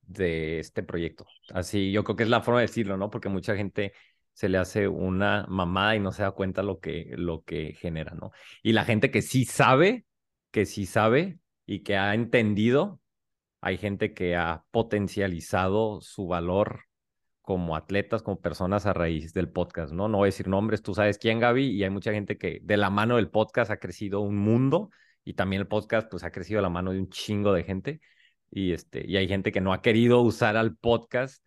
[0.06, 1.26] de este proyecto.
[1.50, 3.10] Así, yo creo que es la forma de decirlo, ¿no?
[3.10, 3.92] Porque mucha gente
[4.32, 8.14] se le hace una mamada y no se da cuenta lo que, lo que genera,
[8.14, 8.32] ¿no?
[8.62, 10.04] Y la gente que sí sabe,
[10.50, 13.00] que sí sabe y que ha entendido,
[13.60, 16.84] hay gente que ha potencializado su valor
[17.40, 20.08] como atletas, como personas a raíz del podcast, ¿no?
[20.08, 22.76] No voy a decir nombres, tú sabes quién, Gaby, y hay mucha gente que de
[22.76, 24.90] la mano del podcast ha crecido un mundo
[25.24, 28.00] y también el podcast pues ha crecido de la mano de un chingo de gente
[28.56, 31.44] y este y hay gente que no ha querido usar al podcast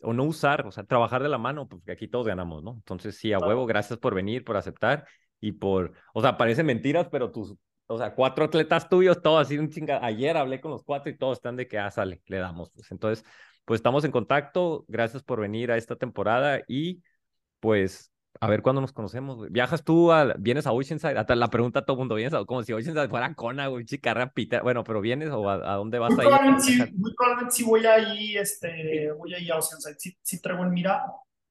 [0.00, 2.74] o no usar, o sea, trabajar de la mano, pues, porque aquí todos ganamos, ¿no?
[2.74, 5.04] Entonces, sí, a huevo, gracias por venir, por aceptar
[5.40, 7.56] y por, o sea, parecen mentiras, pero tus,
[7.88, 10.04] o sea, cuatro atletas tuyos, todos así un chinga.
[10.04, 12.70] Ayer hablé con los cuatro y todos están de que, ah, sale, le damos.
[12.70, 13.24] Pues entonces,
[13.64, 14.84] pues estamos en contacto.
[14.88, 17.02] Gracias por venir a esta temporada y
[17.60, 19.50] pues a ver cuándo nos conocemos, güey.
[19.50, 21.18] ¿Viajas tú, a, vienes a Oceanside?
[21.18, 23.84] Hasta la pregunta a todo el mundo, ¿vienes a, como si Oceanside fuera Kona, güey,
[23.84, 24.62] chica rapita.
[24.62, 26.28] Bueno, pero ¿vienes o a, a dónde vas muy a ir?
[26.28, 29.96] Probablemente sí, muy probablemente sí voy ahí, este, voy ahí a Oceanside.
[29.98, 31.04] Sí, sí traigo en mira.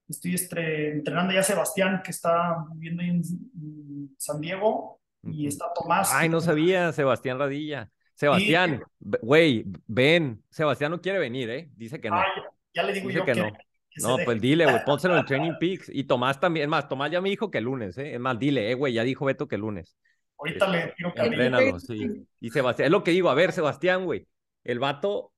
[0.07, 3.21] Estoy este, entrenando ya a Sebastián, que está viviendo en,
[3.55, 6.11] en San Diego, y está Tomás.
[6.13, 7.89] Ay, no sabía, Sebastián Radilla.
[8.15, 10.43] Sebastián, güey, ven.
[10.49, 11.69] Sebastián no quiere venir, ¿eh?
[11.75, 12.17] Dice que no.
[12.17, 12.25] Ya,
[12.73, 13.51] ya, le digo Dice yo que, que, no.
[14.01, 15.89] No, pues dile, güey, pónselo en Training Peaks.
[15.93, 18.13] Y Tomás también, es más, Tomás ya me dijo que el lunes, ¿eh?
[18.13, 19.97] Es más, dile, eh, güey, ya dijo Beto que el lunes.
[20.37, 22.25] Ahorita le tiro que Entrénalo, sí.
[22.39, 24.27] Y Sebastián, es lo que digo, a ver, Sebastián, güey,
[24.63, 25.33] el vato,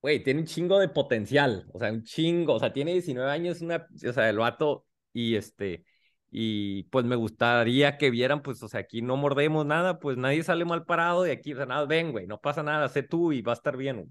[0.00, 3.60] güey, tiene un chingo de potencial, o sea, un chingo, o sea, tiene 19 años,
[3.60, 5.84] una, o sea, el vato, y este,
[6.30, 10.42] y pues me gustaría que vieran, pues, o sea, aquí no mordemos nada, pues nadie
[10.42, 13.32] sale mal parado de aquí, o sea, nada, ven, güey, no pasa nada, sé tú
[13.32, 14.08] y va a estar bien, güey.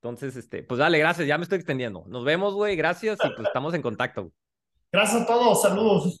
[0.00, 2.04] Entonces, este, pues dale, gracias, ya me estoy extendiendo.
[2.06, 4.30] Nos vemos, güey, gracias y pues estamos en contacto.
[4.92, 6.16] Gracias a todos, saludos.